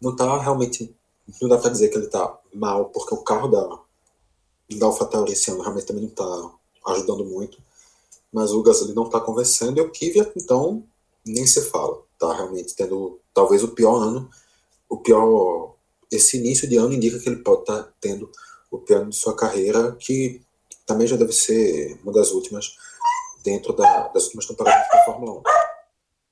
Não 0.02 0.12
está 0.12 0.40
realmente. 0.40 0.96
Não 1.42 1.50
dá 1.50 1.58
para 1.58 1.70
dizer 1.70 1.90
que 1.90 1.98
ele 1.98 2.06
está 2.06 2.40
mal, 2.54 2.90
porque 2.90 3.14
o 3.14 3.22
carro 3.22 3.48
da, 3.50 3.80
da 4.78 4.86
AlphaTauri 4.86 5.34
esse 5.34 5.52
ano 5.52 5.62
realmente 5.62 5.86
também 5.86 6.04
não 6.04 6.10
está 6.10 6.52
ajudando 6.88 7.26
muito 7.26 7.62
mas 8.34 8.52
o 8.52 8.62
Gasly 8.62 8.94
não 8.94 9.04
está 9.04 9.20
convencendo 9.20 9.80
e 9.80 9.82
o 9.82 9.92
Kvyat, 9.92 10.32
então, 10.36 10.84
nem 11.26 11.46
se 11.46 11.70
fala. 11.70 12.04
Está 12.14 12.34
realmente 12.34 12.76
tendo 12.76 13.20
talvez 13.34 13.64
o 13.64 13.70
pior 13.70 13.96
ano, 14.02 14.30
o 14.90 14.98
pior. 14.98 15.76
Esse 16.12 16.38
início 16.38 16.68
de 16.70 16.78
ano 16.78 16.94
indica 16.94 17.20
que 17.20 17.28
ele 17.28 17.44
pode 17.44 17.62
estar 17.62 17.84
tá 17.84 17.94
tendo 18.00 18.30
o 18.72 18.78
pior 18.78 19.02
ano 19.02 19.10
de 19.10 19.16
sua 19.16 19.36
carreira, 19.36 19.96
que 20.00 20.42
também 20.86 21.06
já 21.06 21.18
deve 21.18 21.34
ser 21.34 22.00
uma 22.04 22.14
das 22.14 22.32
últimas 22.32 22.78
dentro 23.44 23.74
da, 23.74 24.08
das 24.10 24.26
últimas 24.26 24.46
temporadas 24.46 24.88
da 24.90 25.04
Fórmula 25.04 25.40
1. 25.40 25.44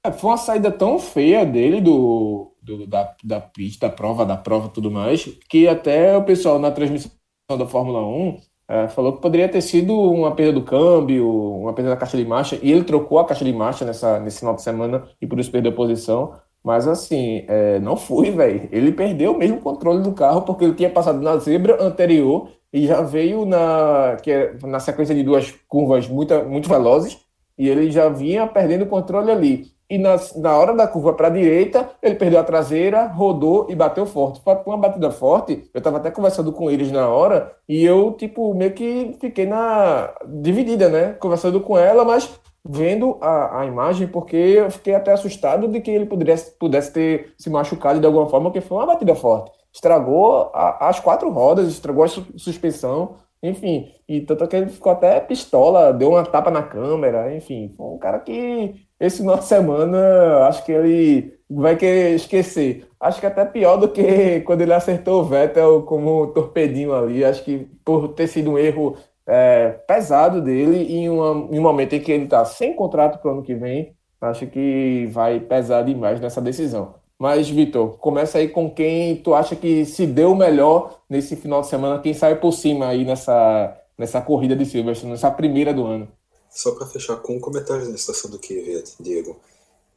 É, 0.05 0.11
foi 0.11 0.29
uma 0.29 0.37
saída 0.37 0.71
tão 0.71 0.99
feia 0.99 1.45
dele 1.45 1.81
do, 1.81 2.51
do 2.61 2.85
da, 2.85 3.15
da 3.23 3.41
pista, 3.41 3.87
da 3.87 3.93
prova, 3.93 4.25
da 4.25 4.37
prova 4.37 4.69
tudo 4.69 4.91
mais, 4.91 5.25
que 5.49 5.67
até 5.67 6.15
o 6.15 6.23
pessoal 6.23 6.59
na 6.59 6.71
transmissão 6.71 7.11
da 7.49 7.67
Fórmula 7.67 8.05
1 8.05 8.41
é, 8.67 8.87
falou 8.87 9.13
que 9.13 9.21
poderia 9.21 9.47
ter 9.47 9.61
sido 9.61 9.93
uma 9.93 10.35
perda 10.35 10.53
do 10.53 10.63
câmbio, 10.63 11.29
uma 11.29 11.73
perda 11.73 11.91
da 11.91 11.97
caixa 11.97 12.17
de 12.17 12.25
marcha, 12.25 12.59
e 12.61 12.71
ele 12.71 12.83
trocou 12.83 13.19
a 13.19 13.25
caixa 13.25 13.45
de 13.45 13.53
marcha 13.53 13.85
nessa, 13.85 14.19
nesse 14.19 14.39
final 14.39 14.55
de 14.55 14.61
semana 14.61 15.07
e 15.21 15.27
por 15.27 15.39
isso 15.39 15.51
perdeu 15.51 15.73
posição. 15.73 16.33
Mas 16.63 16.87
assim, 16.87 17.45
é, 17.47 17.79
não 17.79 17.95
foi, 17.95 18.31
velho. 18.31 18.67
Ele 18.71 18.91
perdeu 18.91 19.37
mesmo 19.37 19.57
o 19.57 19.61
controle 19.61 20.01
do 20.01 20.13
carro 20.13 20.41
porque 20.41 20.65
ele 20.65 20.73
tinha 20.73 20.89
passado 20.89 21.21
na 21.21 21.37
zebra 21.37 21.83
anterior 21.83 22.49
e 22.73 22.87
já 22.87 23.01
veio 23.01 23.45
na, 23.45 24.17
que 24.21 24.31
é, 24.31 24.57
na 24.63 24.79
sequência 24.79 25.13
de 25.13 25.23
duas 25.23 25.51
curvas 25.67 26.07
muito, 26.07 26.33
muito 26.45 26.67
velozes 26.67 27.24
e 27.57 27.69
ele 27.69 27.91
já 27.91 28.09
vinha 28.09 28.47
perdendo 28.47 28.83
o 28.83 28.87
controle 28.87 29.31
ali 29.31 29.75
e 29.89 29.97
na, 29.97 30.15
na 30.37 30.57
hora 30.57 30.73
da 30.73 30.87
curva 30.87 31.13
para 31.13 31.27
a 31.27 31.31
direita, 31.31 31.89
ele 32.01 32.15
perdeu 32.15 32.39
a 32.39 32.43
traseira, 32.43 33.05
rodou 33.07 33.67
e 33.69 33.75
bateu 33.75 34.05
forte. 34.05 34.41
Foi 34.43 34.55
uma 34.65 34.77
batida 34.77 35.11
forte, 35.11 35.69
eu 35.73 35.77
estava 35.77 35.97
até 35.97 36.09
conversando 36.09 36.51
com 36.51 36.71
eles 36.71 36.91
na 36.91 37.07
hora, 37.07 37.55
e 37.69 37.83
eu, 37.83 38.11
tipo, 38.13 38.53
meio 38.53 38.73
que 38.73 39.15
fiquei 39.19 39.45
na 39.45 40.11
dividida, 40.27 40.89
né? 40.89 41.13
Conversando 41.13 41.61
com 41.61 41.77
ela, 41.77 42.03
mas 42.03 42.29
vendo 42.67 43.17
a, 43.21 43.61
a 43.61 43.65
imagem, 43.65 44.07
porque 44.07 44.35
eu 44.35 44.71
fiquei 44.71 44.95
até 44.95 45.11
assustado 45.11 45.67
de 45.67 45.79
que 45.79 45.91
ele 45.91 46.07
pudesse, 46.07 46.57
pudesse 46.57 46.91
ter 46.91 47.33
se 47.37 47.47
machucado 47.49 47.99
de 47.99 48.07
alguma 48.07 48.27
forma, 48.27 48.49
porque 48.49 48.67
foi 48.67 48.77
uma 48.77 48.87
batida 48.87 49.13
forte. 49.13 49.51
Estragou 49.71 50.49
a, 50.51 50.89
as 50.89 50.99
quatro 50.99 51.29
rodas, 51.29 51.67
estragou 51.67 52.03
a 52.03 52.07
su, 52.07 52.25
suspensão, 52.37 53.17
enfim. 53.49 53.91
E 54.07 54.21
tanto 54.21 54.47
que 54.47 54.55
ele 54.55 54.69
ficou 54.69 54.91
até 54.91 55.19
pistola, 55.19 55.93
deu 55.93 56.09
uma 56.11 56.25
tapa 56.25 56.51
na 56.51 56.63
câmera, 56.63 57.35
enfim. 57.35 57.73
Foi 57.75 57.87
um 57.87 57.97
cara 57.97 58.19
que 58.19 58.75
esse 58.99 59.17
final 59.17 59.37
de 59.37 59.45
semana, 59.45 60.47
acho 60.47 60.63
que 60.65 60.71
ele 60.71 61.33
vai 61.49 61.75
querer 61.75 62.15
esquecer. 62.15 62.87
Acho 62.99 63.19
que 63.19 63.25
até 63.25 63.45
pior 63.45 63.77
do 63.77 63.89
que 63.89 64.41
quando 64.41 64.61
ele 64.61 64.73
acertou 64.73 65.21
o 65.21 65.25
Vettel 65.25 65.83
como 65.83 66.27
torpedinho 66.27 66.93
ali. 66.93 67.23
Acho 67.23 67.43
que 67.43 67.67
por 67.83 68.09
ter 68.09 68.27
sido 68.27 68.51
um 68.51 68.57
erro 68.57 68.97
é, 69.27 69.69
pesado 69.87 70.41
dele 70.41 70.83
em, 70.93 71.09
uma, 71.09 71.47
em 71.53 71.59
um 71.59 71.61
momento 71.61 71.93
em 71.93 71.99
que 72.01 72.11
ele 72.11 72.25
está 72.25 72.45
sem 72.45 72.75
contrato 72.75 73.19
para 73.19 73.29
o 73.29 73.33
ano 73.33 73.43
que 73.43 73.55
vem, 73.55 73.95
acho 74.21 74.47
que 74.47 75.07
vai 75.11 75.39
pesar 75.39 75.83
demais 75.83 76.19
nessa 76.19 76.41
decisão. 76.41 76.95
Mas, 77.17 77.49
Vitor, 77.49 77.97
começa 77.97 78.37
aí 78.37 78.49
com 78.49 78.69
quem 78.69 79.15
tu 79.17 79.33
acha 79.33 79.55
que 79.55 79.85
se 79.85 80.05
deu 80.05 80.35
melhor 80.35 81.01
nesse 81.09 81.35
final 81.35 81.61
de 81.61 81.67
semana, 81.67 82.01
quem 82.01 82.13
sai 82.13 82.35
por 82.39 82.51
cima 82.51 82.87
aí 82.87 83.05
nessa, 83.05 83.75
nessa 83.97 84.21
corrida 84.21 84.55
de 84.55 84.65
Silverstone, 84.65 85.13
nessa 85.13 85.31
primeira 85.31 85.73
do 85.73 85.85
ano. 85.85 86.07
Só 86.49 86.71
para 86.71 86.87
fechar 86.87 87.17
com 87.17 87.37
um 87.37 87.39
comentário 87.39 87.89
na 87.89 87.97
situação 87.97 88.29
do 88.29 88.39
Kvyat, 88.39 88.95
Diego. 88.99 89.37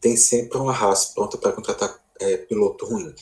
Tem 0.00 0.16
sempre 0.16 0.58
uma 0.58 0.72
raça 0.72 1.12
pronta 1.14 1.36
para 1.36 1.52
contratar 1.52 1.98
é, 2.20 2.36
piloto 2.36 2.86
ruim. 2.86 3.12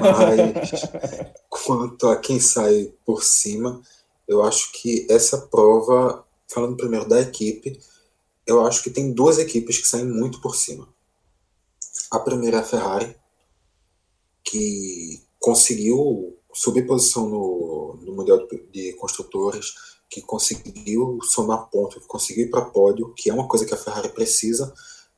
Mas 0.00 0.82
quanto 1.48 2.08
a 2.08 2.16
quem 2.16 2.38
sai 2.38 2.92
por 3.04 3.22
cima, 3.22 3.80
eu 4.28 4.42
acho 4.42 4.72
que 4.72 5.06
essa 5.08 5.38
prova, 5.38 6.24
falando 6.48 6.76
primeiro 6.76 7.08
da 7.08 7.20
equipe, 7.20 7.78
eu 8.46 8.64
acho 8.66 8.82
que 8.82 8.90
tem 8.90 9.12
duas 9.12 9.38
equipes 9.38 9.78
que 9.78 9.88
saem 9.88 10.04
muito 10.04 10.40
por 10.40 10.54
cima. 10.54 10.86
A 12.10 12.18
primeira 12.18 12.58
é 12.58 12.60
a 12.60 12.64
Ferrari, 12.64 13.16
que 14.44 15.22
conseguiu 15.40 16.36
subir 16.52 16.86
posição 16.86 17.28
no, 17.28 17.98
no 18.02 18.12
Mundial 18.14 18.46
de 18.72 18.92
Construtores, 18.94 19.74
que 20.08 20.22
conseguiu 20.22 21.18
somar 21.22 21.68
pontos, 21.68 22.02
que 22.02 22.08
conseguiu 22.08 22.46
ir 22.46 22.50
para 22.50 22.64
pódio, 22.64 23.12
que 23.14 23.28
é 23.28 23.34
uma 23.34 23.48
coisa 23.48 23.66
que 23.66 23.74
a 23.74 23.76
Ferrari 23.76 24.08
precisa 24.08 24.72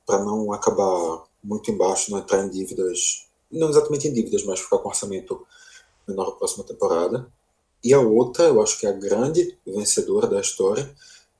para 0.06 0.24
não 0.24 0.52
acabar 0.52 1.24
muito 1.44 1.70
embaixo, 1.70 2.10
não 2.10 2.18
entrar 2.18 2.44
em 2.44 2.50
dívidas, 2.50 3.26
não 3.50 3.68
exatamente 3.68 4.08
em 4.08 4.12
dívidas, 4.12 4.44
mas 4.44 4.60
ficar 4.60 4.78
com 4.78 4.88
orçamento 4.88 5.46
menor 6.06 6.30
na 6.30 6.32
próxima 6.32 6.64
temporada. 6.64 7.30
E 7.84 7.92
a 7.92 8.00
outra, 8.00 8.44
eu 8.44 8.60
acho 8.60 8.78
que 8.78 8.86
é 8.86 8.90
a 8.90 8.92
grande 8.92 9.56
vencedora 9.64 10.26
da 10.26 10.40
história, 10.40 10.92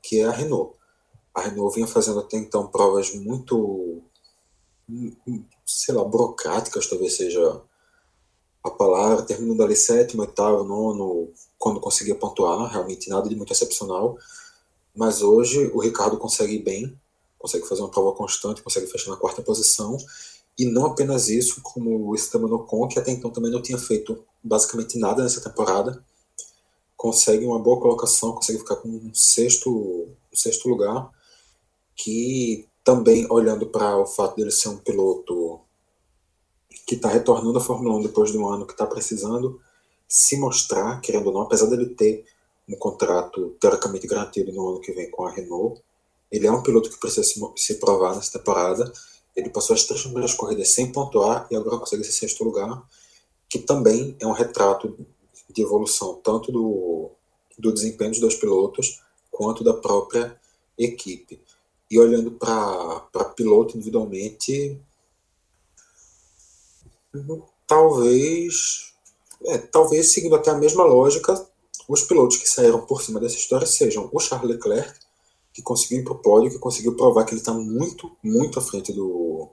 que 0.03 0.21
é 0.21 0.25
a 0.25 0.31
Renault. 0.31 0.77
A 1.35 1.41
Renault 1.41 1.75
vinha 1.75 1.87
fazendo 1.87 2.21
até 2.21 2.37
então 2.37 2.67
provas 2.69 3.15
muito, 3.15 4.03
sei 5.65 5.95
lá, 5.95 6.05
burocráticas, 6.05 6.87
talvez 6.87 7.17
seja 7.17 7.63
a 8.63 8.71
palavra, 8.71 9.23
terminando 9.23 9.63
ali 9.63 9.77
sétimo, 9.77 10.23
oitavo, 10.23 10.65
nono, 10.65 11.33
quando 11.59 11.81
conseguia 11.81 12.15
pontuar, 12.15 12.71
realmente 12.71 13.09
nada 13.09 13.29
de 13.29 13.37
muito 13.37 13.53
excepcional. 13.53 14.17
Mas 14.95 15.23
hoje 15.23 15.71
o 15.75 15.81
Ricardo 15.81 16.19
consegue 16.19 16.55
ir 16.55 16.63
bem, 16.63 16.99
consegue 17.39 17.67
fazer 17.67 17.83
uma 17.83 17.91
prova 17.91 18.13
constante, 18.17 18.63
consegue 18.63 18.87
fechar 18.87 19.11
na 19.11 19.17
quarta 19.17 19.43
posição. 19.43 19.97
E 20.59 20.65
não 20.65 20.87
apenas 20.87 21.29
isso, 21.29 21.61
como 21.63 22.09
o 22.09 22.15
Esteban 22.15 22.53
Ocon, 22.53 22.89
que 22.89 22.99
até 22.99 23.13
então 23.13 23.31
também 23.31 23.51
não 23.51 23.63
tinha 23.63 23.79
feito 23.79 24.25
basicamente 24.43 24.99
nada 24.99 25.23
nessa 25.23 25.41
temporada, 25.41 26.05
consegue 26.97 27.47
uma 27.47 27.61
boa 27.61 27.81
colocação, 27.81 28.33
consegue 28.33 28.59
ficar 28.59 28.77
com 28.77 28.89
um 28.89 29.15
sexto, 29.15 29.71
um 29.71 30.37
sexto 30.37 30.69
lugar, 30.69 31.11
que 31.95 32.69
também 32.89 33.27
olhando 33.29 33.67
para 33.67 33.99
o 33.99 34.07
fato 34.07 34.37
dele 34.37 34.51
ser 34.51 34.71
um 34.71 34.79
piloto 34.79 35.61
que 36.87 36.95
está 36.95 37.11
retornando 37.11 37.59
à 37.59 37.61
Fórmula 37.61 37.99
1 37.99 38.05
depois 38.05 38.33
de 38.33 38.39
um 38.39 38.49
ano 38.49 38.67
que 38.67 38.73
está 38.73 38.87
precisando 38.87 39.61
se 40.09 40.39
mostrar, 40.39 40.99
querendo 41.03 41.27
ou 41.27 41.35
não, 41.35 41.43
apesar 41.43 41.67
dele 41.67 41.91
ter 41.91 42.25
um 42.67 42.75
contrato 42.77 43.55
teoricamente 43.61 44.07
garantido 44.07 44.55
no 44.55 44.71
ano 44.71 44.81
que 44.81 44.93
vem 44.93 45.11
com 45.11 45.27
a 45.27 45.31
Renault. 45.31 45.83
Ele 46.33 46.47
é 46.47 46.51
um 46.51 46.63
piloto 46.63 46.89
que 46.89 46.99
precisa 46.99 47.25
se, 47.25 47.39
se 47.57 47.75
provar 47.75 48.17
nessa 48.17 48.39
temporada. 48.39 48.91
Ele 49.37 49.51
passou 49.51 49.75
as 49.75 49.85
três 49.85 50.01
primeiras 50.01 50.33
corridas 50.33 50.71
sem 50.71 50.91
pontuar 50.91 51.47
e 51.51 51.57
agora 51.57 51.77
consegue 51.77 52.01
esse 52.01 52.13
sexto 52.13 52.43
lugar, 52.43 52.83
que 53.51 53.59
também 53.59 54.17
é 54.19 54.27
um 54.27 54.33
retrato 54.33 54.97
de 55.51 55.61
evolução 55.61 56.19
tanto 56.25 56.51
do, 56.51 57.11
do 57.59 57.71
desempenho 57.71 58.13
dos 58.13 58.21
dois 58.21 58.35
pilotos 58.35 59.03
quanto 59.31 59.63
da 59.63 59.75
própria 59.75 60.41
equipe. 60.79 61.39
E 61.91 61.99
olhando 61.99 62.33
para 62.33 63.25
piloto 63.37 63.77
individualmente, 63.77 64.79
talvez, 67.67 68.93
é, 69.47 69.59
talvez 69.59 70.13
seguindo 70.13 70.35
até 70.35 70.51
a 70.51 70.59
mesma 70.59 70.85
lógica, 70.85 71.47
os 71.89 72.03
pilotos 72.03 72.37
que 72.37 72.49
saíram 72.49 72.85
por 72.85 73.03
cima 73.03 73.19
dessa 73.19 73.37
história 73.37 73.67
sejam 73.67 74.11
o 74.13 74.21
Charles 74.21 74.51
Leclerc, 74.51 74.99
que 75.53 75.63
conseguiu 75.63 76.01
ir 76.01 76.05
para 76.05 76.13
o 76.13 76.19
pódio, 76.19 76.51
que 76.51 76.59
conseguiu 76.59 76.95
provar 76.95 77.25
que 77.25 77.33
ele 77.33 77.41
está 77.41 77.53
muito, 77.53 78.15
muito 78.23 78.59
à 78.59 78.63
frente 78.63 78.93
do, 78.93 79.49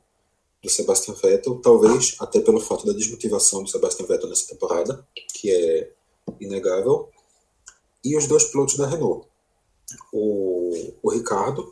do 0.62 0.70
Sebastian 0.70 1.14
Vettel, 1.14 1.60
talvez 1.62 2.16
até 2.20 2.40
pelo 2.42 2.60
fato 2.60 2.86
da 2.86 2.94
desmotivação 2.94 3.64
do 3.64 3.70
Sebastian 3.70 4.06
Vettel 4.06 4.30
nessa 4.30 4.48
temporada, 4.48 5.08
que 5.34 5.50
é 5.50 5.92
inegável, 6.40 7.10
e 8.04 8.18
os 8.18 8.28
dois 8.28 8.44
pilotos 8.46 8.78
da 8.78 8.86
Renault. 8.86 9.28
O, 10.12 10.94
o 11.02 11.10
Ricardo, 11.10 11.72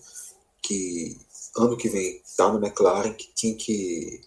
que 0.63 1.19
ano 1.55 1.77
que 1.77 1.89
vem 1.89 2.21
está 2.25 2.51
no 2.51 2.65
McLaren, 2.65 3.13
que 3.13 3.31
tinha 3.35 3.55
que. 3.55 4.21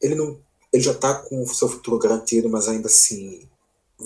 Ele, 0.00 0.14
não, 0.14 0.40
ele 0.72 0.82
já 0.82 0.92
está 0.92 1.14
com 1.14 1.42
o 1.42 1.46
seu 1.46 1.68
futuro 1.68 1.98
garantido, 1.98 2.48
mas 2.48 2.68
ainda 2.68 2.88
assim 2.88 3.48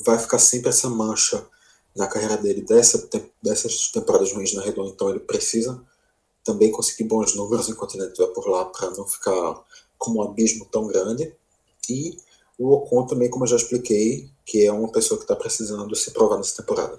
vai 0.05 0.19
ficar 0.19 0.39
sempre 0.39 0.71
essa 0.71 0.89
mancha 0.89 1.47
na 1.95 2.07
carreira 2.07 2.37
dele 2.37 2.63
dessa, 2.63 3.09
dessas 3.43 3.91
temporadas 3.91 4.33
ruins 4.33 4.55
na 4.55 4.63
Renault, 4.63 4.93
então 4.95 5.11
ele 5.11 5.21
precisa 5.21 5.83
também 6.43 6.73
conseguir 6.73 7.05
bons 7.05 7.35
números 7.35 7.69
enquanto 7.69 7.95
ele 7.95 8.07
estiver 8.07 8.29
por 8.29 8.49
lá 8.49 8.65
para 8.65 8.91
não 8.91 9.07
ficar 9.07 9.63
com 9.99 10.13
um 10.13 10.23
abismo 10.23 10.65
tão 10.65 10.87
grande. 10.87 11.35
E 11.89 12.17
o 12.59 12.73
Ocon 12.73 13.07
também, 13.07 13.31
como 13.31 13.45
eu 13.45 13.49
já 13.49 13.57
expliquei, 13.57 14.31
que 14.45 14.65
é 14.65 14.73
uma 14.73 14.91
pessoa 14.91 15.19
que 15.19 15.25
está 15.25 15.37
precisando 15.37 15.95
se 15.95 16.11
provar 16.11 16.39
nessa 16.39 16.63
temporada. 16.63 16.99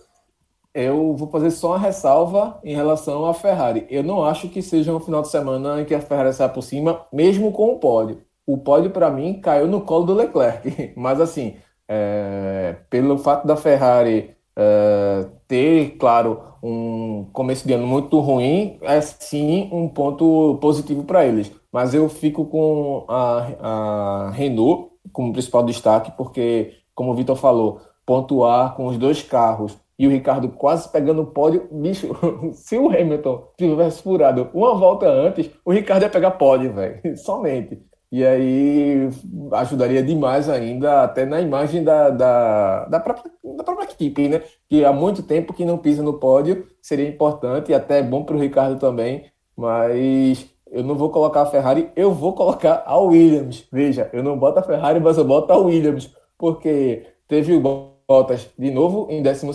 Eu 0.74 1.16
vou 1.16 1.30
fazer 1.30 1.52
só 1.52 1.70
uma 1.70 1.78
ressalva 1.80 2.60
em 2.64 2.76
relação 2.76 3.26
à 3.26 3.34
Ferrari. 3.34 3.86
Eu 3.90 4.04
não 4.04 4.24
acho 4.26 4.50
que 4.50 4.62
seja 4.62 4.94
um 4.94 5.00
final 5.00 5.22
de 5.22 5.28
semana 5.30 5.82
em 5.82 5.86
que 5.86 5.94
a 5.94 6.02
Ferrari 6.02 6.34
sai 6.34 6.52
por 6.52 6.64
cima, 6.64 7.06
mesmo 7.14 7.52
com 7.52 7.74
o 7.74 7.80
pódio. 7.80 8.22
O 8.46 8.58
pódio, 8.58 8.90
para 8.92 9.10
mim, 9.12 9.40
caiu 9.40 9.68
no 9.68 9.82
colo 9.82 10.06
do 10.06 10.14
Leclerc. 10.16 10.94
Mas, 10.98 11.22
assim, 11.22 11.56
é, 11.88 12.76
pelo 12.90 13.18
fato 13.18 13.46
da 13.46 13.56
Ferrari 13.56 14.36
é, 14.56 15.28
ter, 15.48 15.98
claro, 15.98 16.42
um 16.62 17.26
começo 17.34 17.68
de 17.68 17.74
ano 17.74 17.86
muito 17.86 18.20
ruim, 18.20 18.78
é 18.82 19.02
sim 19.02 19.70
um 19.72 19.88
ponto 19.88 20.58
positivo 20.62 21.04
para 21.04 21.26
eles. 21.26 21.52
Mas 21.72 21.94
eu 21.94 22.08
fico 22.10 22.46
com 22.46 23.06
a, 23.08 24.28
a 24.30 24.32
Renault 24.32 24.92
como 25.12 25.34
principal 25.34 25.64
destaque, 25.64 26.12
porque, 26.18 26.74
como 26.96 27.12
o 27.12 27.16
Vitor 27.16 27.36
falou, 27.36 27.82
pontuar 28.06 28.76
com 28.76 28.88
os 28.88 28.98
dois 28.98 29.22
carros 29.22 29.78
e 30.04 30.08
o 30.08 30.10
Ricardo 30.10 30.50
quase 30.50 30.92
pegando 30.92 31.22
o 31.22 31.28
pódio, 31.28 31.66
bicho, 31.72 32.10
se 32.52 32.78
o 32.78 32.90
Hamilton 32.90 33.48
tivesse 33.58 34.04
furado 34.04 34.50
uma 34.54 34.76
volta 34.76 35.08
antes, 35.08 35.50
o 35.64 35.72
Ricardo 35.72 36.04
ia 36.04 36.10
pegar 36.10 36.32
pódio, 36.32 36.74
velho, 36.74 37.00
somente. 37.16 37.82
E 38.12 38.24
aí 38.24 39.10
ajudaria 39.54 40.04
demais 40.04 40.50
ainda, 40.50 41.04
até 41.04 41.26
na 41.26 41.40
imagem 41.40 41.86
da, 41.86 42.10
da, 42.10 42.86
da, 42.86 43.00
própria, 43.00 43.32
da 43.56 43.64
própria 43.64 43.86
equipe, 43.86 44.28
né? 44.28 44.42
Que 44.70 44.84
há 44.84 44.92
muito 44.92 45.24
tempo 45.24 45.54
que 45.54 45.64
não 45.64 45.78
pisa 45.78 46.04
no 46.04 46.20
pódio, 46.20 46.68
seria 46.82 47.08
importante 47.08 47.72
e 47.72 47.74
até 47.74 48.04
bom 48.04 48.26
para 48.26 48.36
o 48.36 48.40
Ricardo 48.40 48.78
também, 48.78 49.32
mas 49.56 50.46
eu 50.70 50.84
não 50.84 50.96
vou 50.96 51.12
colocar 51.12 51.44
a 51.44 51.46
Ferrari, 51.46 51.90
eu 51.96 52.12
vou 52.12 52.34
colocar 52.34 52.84
a 52.86 52.98
Williams. 52.98 53.66
Veja, 53.72 54.10
eu 54.12 54.22
não 54.22 54.38
boto 54.38 54.60
a 54.60 54.64
Ferrari, 54.64 55.00
mas 55.00 55.18
eu 55.18 55.24
boto 55.24 55.54
a 55.54 55.58
Williams, 55.58 56.14
porque 56.38 57.08
teve 57.26 57.56
o 57.56 57.93
Bottas 58.08 58.48
de 58.58 58.72
novo 58.72 59.08
em 59.10 59.22
12 59.22 59.48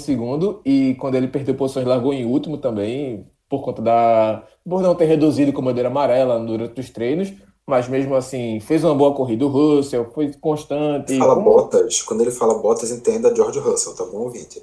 e 0.64 0.94
quando 0.94 1.14
ele 1.14 1.28
perdeu 1.28 1.54
posições 1.54 1.86
largou 1.86 2.12
em 2.12 2.24
último 2.24 2.58
também, 2.58 3.26
por 3.48 3.62
conta 3.62 3.82
da. 3.82 4.42
por 4.68 4.82
não 4.82 4.94
ter 4.94 5.06
reduzido 5.06 5.52
com 5.52 5.62
bandeira 5.62 5.88
amarela 5.88 6.38
durante 6.38 6.80
os 6.80 6.90
treinos 6.90 7.32
mas 7.68 7.86
mesmo 7.86 8.14
assim 8.14 8.58
fez 8.60 8.82
uma 8.82 8.94
boa 8.94 9.14
corrida. 9.14 9.44
O 9.44 9.48
Russell 9.48 10.10
foi 10.14 10.32
constante. 10.40 11.18
Fala 11.18 11.34
como... 11.34 11.50
Bottas, 11.50 12.00
quando 12.00 12.22
ele 12.22 12.30
fala 12.30 12.54
Bottas, 12.54 12.90
entenda 12.90 13.34
George 13.36 13.58
Russell, 13.58 13.94
tá 13.94 14.06
bom, 14.06 14.20
ouvinte? 14.20 14.62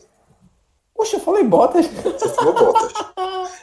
Poxa, 0.92 1.18
eu 1.18 1.20
falei 1.20 1.44
Bottas. 1.44 1.86
Você 1.86 2.30
falou 2.30 2.54
Bottas. 2.56 2.92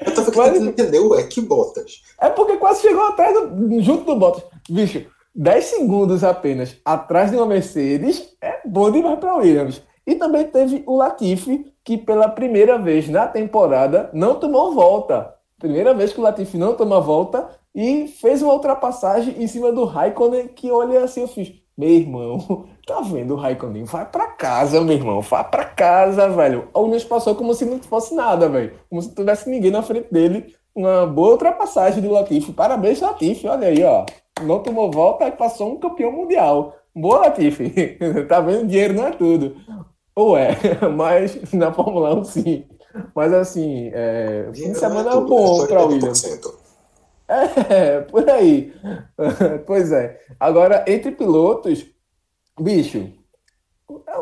Eu 0.07 0.15
tava 0.15 0.31
querendo 0.31 0.61
mas... 0.61 0.69
entender 0.69 1.01
o 1.01 1.17
é 1.17 1.25
que 1.25 1.41
Bottas. 1.41 2.03
É 2.21 2.29
porque 2.29 2.57
quase 2.57 2.83
chegou 2.83 3.03
atrás 3.03 3.35
do... 3.35 3.83
junto 3.83 4.05
do 4.05 4.17
Bottas. 4.17 4.45
Bicho, 4.71 5.07
10 5.35 5.65
segundos 5.65 6.23
apenas 6.23 6.77
atrás 6.85 7.33
de 7.33 7.37
uma 7.37 7.47
Mercedes 7.47 8.37
é 8.41 8.61
bom 8.65 8.93
demais 8.93 9.19
para 9.19 9.39
Williams. 9.39 9.83
E 10.07 10.15
também 10.15 10.47
teve 10.47 10.83
o 10.87 10.97
Latifi, 10.97 11.73
que 11.85 11.97
pela 11.97 12.29
primeira 12.29 12.79
vez 12.79 13.09
na 13.09 13.27
temporada 13.27 14.11
não 14.13 14.35
tomou 14.35 14.75
volta. 14.75 15.35
Primeira 15.59 15.95
vez 15.95 16.13
que 16.13 16.21
o 16.21 16.23
Latifi 16.23 16.59
não 16.59 16.75
toma 16.75 17.01
volta 17.01 17.49
e 17.75 18.09
fez 18.09 18.43
uma 18.43 18.53
ultrapassagem 18.53 19.41
em 19.43 19.47
cima 19.47 19.73
do 19.73 19.85
Raikkonen 19.85 20.49
que 20.49 20.71
olha 20.71 21.05
assim, 21.05 21.23
eu 21.23 21.29
fiz, 21.29 21.53
meu 21.79 21.89
irmão, 21.89 22.67
tá 22.87 23.01
vendo 23.01 23.35
o 23.35 23.37
Raikkonen? 23.37 23.85
Vai 23.85 24.05
pra 24.05 24.27
casa, 24.27 24.81
meu 24.81 24.97
irmão, 24.97 25.21
vai 25.21 25.49
pra 25.49 25.65
casa, 25.65 26.29
velho. 26.29 26.69
A 26.75 26.81
Williams 26.81 27.05
passou 27.05 27.35
como 27.35 27.55
se 27.55 27.65
não 27.65 27.79
fosse 27.79 28.15
nada, 28.15 28.49
velho. 28.49 28.73
Como 28.91 29.01
se 29.01 29.09
não 29.09 29.15
tivesse 29.15 29.49
ninguém 29.49 29.71
na 29.71 29.83
frente 29.83 30.13
dele. 30.13 30.55
Uma 30.75 31.07
boa 31.07 31.33
ultrapassagem 31.33 32.03
do 32.03 32.11
Latifi. 32.11 32.53
Parabéns, 32.53 33.01
Latifi, 33.01 33.47
olha 33.47 33.69
aí, 33.69 33.85
ó. 33.85 34.05
Não 34.43 34.61
tomou 34.61 34.91
volta 34.91 35.29
e 35.29 35.33
passou 35.33 35.73
um 35.73 35.77
campeão 35.79 36.11
mundial. 36.11 36.75
Boa, 36.95 37.21
Latifi. 37.21 37.99
tá 38.29 38.41
vendo? 38.41 38.67
Dinheiro 38.67 38.95
não 38.95 39.07
é 39.07 39.11
tudo. 39.13 39.57
Ou 40.15 40.37
é, 40.37 40.57
mas 40.95 41.53
na 41.53 41.73
Fórmula 41.73 42.15
1 42.15 42.25
sim. 42.25 42.67
Mas 43.15 43.33
assim, 43.33 43.91
é, 43.93 44.51
fim 44.55 44.73
de 44.73 44.79
semana 44.79 45.11
é, 45.11 45.17
é 45.17 45.21
bom 45.21 45.67
para 45.67 45.85
o 45.85 45.89
Williams. 45.89 46.41
É, 47.29 48.01
por 48.03 48.29
aí. 48.29 48.73
pois 49.67 49.91
é. 49.93 50.21
Agora, 50.39 50.85
entre 50.87 51.13
pilotos, 51.13 51.87
bicho, 52.61 53.11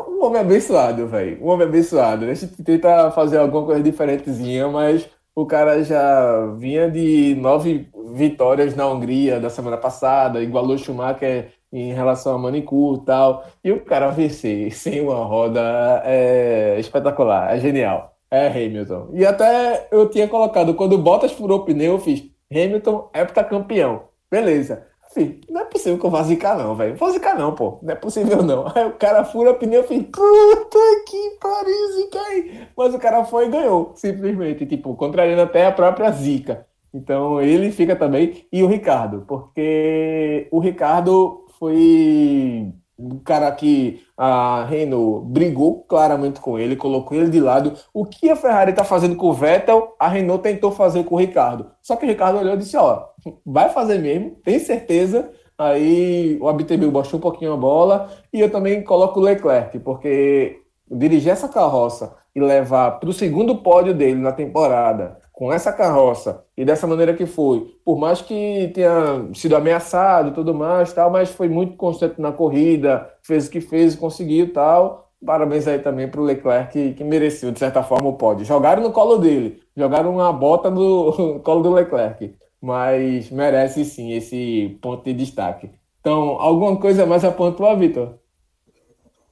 um 0.07 0.23
homem 0.23 0.41
abençoado, 0.41 1.07
velho. 1.07 1.43
Um 1.43 1.49
homem 1.49 1.67
abençoado. 1.67 2.25
A 2.25 2.33
gente 2.33 2.63
tenta 2.63 3.11
fazer 3.11 3.37
alguma 3.37 3.65
coisa 3.65 3.83
diferentezinha, 3.83 4.67
mas 4.69 5.09
o 5.35 5.45
cara 5.45 5.83
já 5.83 6.45
vinha 6.57 6.89
de 6.89 7.35
nove 7.35 7.89
vitórias 8.13 8.75
na 8.75 8.87
Hungria 8.87 9.39
da 9.39 9.49
semana 9.49 9.77
passada, 9.77 10.41
igualou 10.41 10.77
Schumacher 10.77 11.53
em 11.71 11.93
relação 11.93 12.35
a 12.35 12.37
Manicur 12.37 12.97
e 12.97 13.05
tal. 13.05 13.45
E 13.63 13.71
o 13.71 13.81
cara 13.81 14.09
vencer 14.09 14.71
sem 14.73 15.01
uma 15.01 15.23
roda 15.23 16.01
é 16.05 16.77
espetacular, 16.79 17.55
é 17.55 17.59
genial. 17.59 18.15
É 18.29 18.47
Hamilton. 18.47 19.09
E 19.13 19.25
até 19.25 19.87
eu 19.91 20.09
tinha 20.09 20.27
colocado, 20.27 20.73
quando 20.73 20.93
o 20.93 20.97
Bottas 20.97 21.33
furou 21.33 21.59
o 21.59 21.65
pneu, 21.65 21.93
eu 21.93 21.99
fiz 21.99 22.23
Hamilton 22.49 23.09
heptacampeão. 23.13 24.03
Beleza. 24.29 24.87
Filho, 25.13 25.41
não 25.49 25.59
é 25.59 25.65
possível 25.65 25.99
que 25.99 26.05
eu 26.05 26.09
vá 26.09 26.23
zicar, 26.23 26.57
não, 26.57 26.73
velho. 26.73 26.95
Vou 26.95 27.11
zicar, 27.11 27.37
não, 27.37 27.53
pô. 27.53 27.79
Não 27.83 27.91
é 27.91 27.95
possível, 27.95 28.41
não. 28.41 28.65
Aí 28.73 28.85
o 28.85 28.93
cara 28.93 29.25
fura 29.25 29.51
o 29.51 29.55
pneu 29.55 29.81
e 29.81 29.87
fiz, 29.87 30.03
puta 30.03 30.79
que 31.05 31.37
pariu, 31.41 32.09
aí. 32.29 32.67
Mas 32.77 32.95
o 32.95 32.99
cara 32.99 33.25
foi 33.25 33.47
e 33.47 33.49
ganhou, 33.49 33.91
simplesmente. 33.95 34.65
Tipo, 34.65 34.95
contrariando 34.95 35.41
até 35.41 35.65
a 35.65 35.71
própria 35.71 36.09
zica. 36.11 36.65
Então 36.93 37.41
ele 37.41 37.71
fica 37.71 37.95
também. 37.95 38.45
E 38.51 38.63
o 38.63 38.67
Ricardo, 38.67 39.25
porque 39.27 40.47
o 40.51 40.59
Ricardo 40.59 41.40
foi 41.61 42.73
um 42.97 43.19
cara 43.19 43.51
que 43.51 44.01
a 44.17 44.65
Renault 44.65 45.27
brigou 45.27 45.83
claramente 45.83 46.39
com 46.39 46.57
ele, 46.57 46.75
colocou 46.75 47.15
ele 47.15 47.29
de 47.29 47.39
lado. 47.39 47.73
O 47.93 48.03
que 48.03 48.31
a 48.31 48.35
Ferrari 48.35 48.71
está 48.71 48.83
fazendo 48.83 49.15
com 49.15 49.27
o 49.27 49.33
Vettel, 49.33 49.95
a 49.99 50.07
Renault 50.07 50.41
tentou 50.41 50.71
fazer 50.71 51.03
com 51.03 51.13
o 51.13 51.19
Ricardo. 51.19 51.67
Só 51.79 51.95
que 51.95 52.03
o 52.03 52.09
Ricardo 52.09 52.39
olhou 52.39 52.55
e 52.55 52.57
disse: 52.57 52.75
Ó, 52.77 53.03
vai 53.45 53.69
fazer 53.69 53.99
mesmo, 53.99 54.31
tem 54.43 54.57
certeza. 54.57 55.29
Aí 55.55 56.39
o 56.41 56.49
ABTB 56.49 56.87
baixou 56.87 57.19
um 57.19 57.21
pouquinho 57.21 57.53
a 57.53 57.57
bola 57.57 58.09
e 58.33 58.39
eu 58.39 58.49
também 58.49 58.83
coloco 58.83 59.19
o 59.19 59.23
Leclerc, 59.23 59.77
porque 59.81 60.61
dirigir 60.89 61.31
essa 61.31 61.47
carroça 61.47 62.15
e 62.35 62.41
levar 62.41 62.99
para 62.99 63.09
o 63.09 63.13
segundo 63.13 63.57
pódio 63.57 63.93
dele 63.93 64.19
na 64.19 64.31
temporada 64.31 65.19
com 65.31 65.51
essa 65.51 65.71
carroça 65.71 66.43
e 66.57 66.65
dessa 66.65 66.85
maneira 66.85 67.13
que 67.13 67.25
foi, 67.25 67.75
por 67.83 67.97
mais 67.97 68.21
que 68.21 68.71
tenha 68.73 69.27
sido 69.33 69.55
ameaçado 69.55 70.29
e 70.29 70.33
tudo 70.33 70.53
mais, 70.53 70.93
tal, 70.93 71.09
mas 71.09 71.31
foi 71.31 71.47
muito 71.47 71.75
constante 71.77 72.19
na 72.19 72.31
corrida, 72.31 73.11
fez 73.23 73.47
o 73.47 73.49
que 73.49 73.61
fez, 73.61 73.95
conseguiu 73.95 74.51
tal. 74.53 75.09
Parabéns 75.25 75.67
aí 75.67 75.77
também 75.77 76.07
para 76.07 76.19
o 76.19 76.23
Leclerc, 76.23 76.71
que, 76.73 76.93
que, 76.93 77.03
mereceu, 77.03 77.51
de 77.51 77.59
certa 77.59 77.83
forma, 77.83 78.09
o 78.09 78.13
pódio. 78.13 78.43
Jogaram 78.43 78.81
no 78.81 78.91
colo 78.91 79.17
dele, 79.17 79.61
jogaram 79.77 80.15
uma 80.15 80.33
bota 80.33 80.69
no 80.69 81.39
colo 81.45 81.61
do 81.61 81.71
Leclerc, 81.71 82.35
mas 82.59 83.29
merece 83.29 83.85
sim 83.85 84.13
esse 84.13 84.77
ponto 84.81 85.03
de 85.03 85.13
destaque. 85.13 85.69
Então, 85.99 86.41
alguma 86.41 86.75
coisa 86.77 87.05
mais 87.05 87.23
a 87.23 87.31
pontuar, 87.31 87.77
Vitor? 87.77 88.15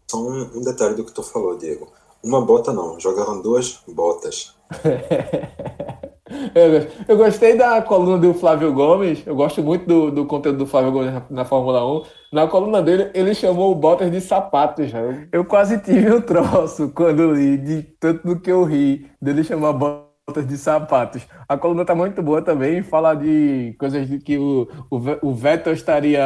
Só 0.09 0.17
um, 0.19 0.51
um 0.55 0.61
detalhe 0.61 0.95
do 0.95 1.03
que 1.03 1.11
tu 1.11 1.23
falou, 1.23 1.57
Diego. 1.57 1.87
Uma 2.23 2.41
bota 2.41 2.73
não, 2.73 2.99
jogaram 2.99 3.41
duas 3.41 3.81
botas. 3.87 4.55
eu, 6.53 6.87
eu, 7.07 7.17
gostei 7.17 7.57
da 7.57 7.81
coluna 7.81 8.17
do 8.17 8.33
Flávio 8.33 8.73
Gomes, 8.73 9.25
eu 9.25 9.35
gosto 9.35 9.63
muito 9.63 9.85
do, 9.85 10.11
do 10.11 10.25
conteúdo 10.25 10.59
do 10.59 10.67
Flávio 10.67 10.91
Gomes 10.91 11.13
na, 11.29 11.45
Fórmula 11.45 11.85
1. 11.85 12.03
Na 12.33 12.47
coluna 12.47 12.81
dele, 12.81 13.09
ele 13.13 13.33
chamou 13.33 13.71
o 13.71 13.75
Bottas 13.75 14.11
de 14.11 14.19
sapatos. 14.19 14.91
Eu 15.31 15.45
quase 15.45 15.79
tive 15.79 16.13
um 16.13 16.21
troço 16.21 16.89
quando 16.93 17.31
li, 17.31 17.57
de 17.57 17.83
tanto 17.99 18.27
do 18.27 18.39
que 18.39 18.51
eu 18.51 18.63
ri, 18.63 19.09
dele 19.21 19.43
chamar 19.43 19.73
Bottas 19.73 20.45
de 20.45 20.57
sapatos. 20.57 21.25
A 21.47 21.57
coluna 21.57 21.85
tá 21.85 21.95
muito 21.95 22.21
boa 22.21 22.41
também, 22.41 22.83
fala 22.83 23.15
de 23.15 23.75
coisas 23.79 24.07
de 24.07 24.19
que 24.19 24.37
o, 24.37 24.67
o, 24.91 25.29
o 25.29 25.33
Vettel 25.33 25.73
estaria 25.73 26.23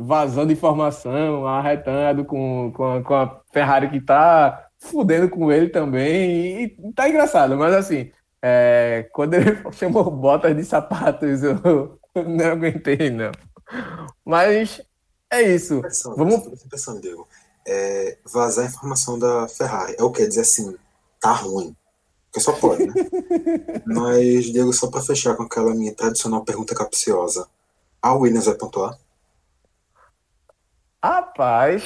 vazando 0.00 0.52
informação, 0.52 1.46
arretando 1.46 2.24
com, 2.24 2.72
com, 2.74 3.02
com 3.02 3.14
a 3.14 3.40
Ferrari 3.50 3.88
que 3.88 4.00
tá 4.00 4.67
fudendo 4.78 5.28
com 5.28 5.50
ele 5.50 5.68
também. 5.68 6.64
E 6.64 6.92
tá 6.92 7.08
engraçado, 7.08 7.56
mas 7.56 7.74
assim, 7.74 8.10
é, 8.42 9.08
quando 9.12 9.34
ele 9.34 9.58
chamou 9.72 10.10
botas 10.10 10.56
de 10.56 10.64
sapatos, 10.64 11.42
eu 11.42 11.98
não 12.14 12.46
aguentei, 12.46 13.10
não. 13.10 13.32
Mas 14.24 14.80
é 15.30 15.42
isso. 15.42 15.82
Pensando, 15.82 16.16
Vamos. 16.16 16.62
Pensando, 16.70 17.00
Diego, 17.00 17.28
é, 17.66 18.18
vazar 18.24 18.64
a 18.64 18.68
informação 18.68 19.18
da 19.18 19.46
Ferrari 19.48 19.94
é 19.98 20.02
o 20.02 20.10
que? 20.10 20.26
Dizer 20.26 20.42
assim, 20.42 20.76
tá 21.20 21.32
ruim. 21.32 21.76
Porque 22.30 22.40
só 22.40 22.52
pode, 22.52 22.86
né? 22.86 22.92
Mas, 23.86 24.46
Diego, 24.46 24.72
só 24.72 24.90
para 24.90 25.02
fechar 25.02 25.34
com 25.34 25.44
aquela 25.44 25.74
minha 25.74 25.94
tradicional 25.94 26.44
pergunta 26.44 26.74
capciosa: 26.74 27.48
a 28.02 28.14
Williams 28.14 28.46
vai 28.46 28.54
pontuar? 28.54 28.98
Rapaz, 31.02 31.84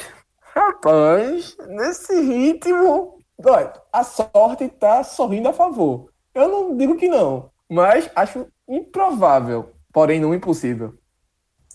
rapaz, 0.54 1.56
nesse 1.68 2.20
ritmo, 2.20 3.18
olha, 3.44 3.72
a 3.92 4.04
sorte 4.04 4.68
tá 4.68 5.02
sorrindo 5.02 5.48
a 5.48 5.52
favor. 5.52 6.10
Eu 6.34 6.48
não 6.48 6.76
digo 6.76 6.96
que 6.96 7.08
não, 7.08 7.50
mas 7.70 8.10
acho 8.14 8.46
improvável, 8.68 9.70
porém 9.92 10.20
não 10.20 10.34
impossível. 10.34 10.94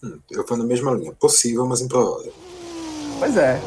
Hum, 0.03 0.19
eu 0.31 0.45
vou 0.45 0.57
na 0.57 0.63
mesma 0.63 0.91
linha. 0.91 1.13
Possível, 1.13 1.65
mas 1.65 1.81
improvável. 1.81 2.33
Pois 3.19 3.35
é. 3.35 3.59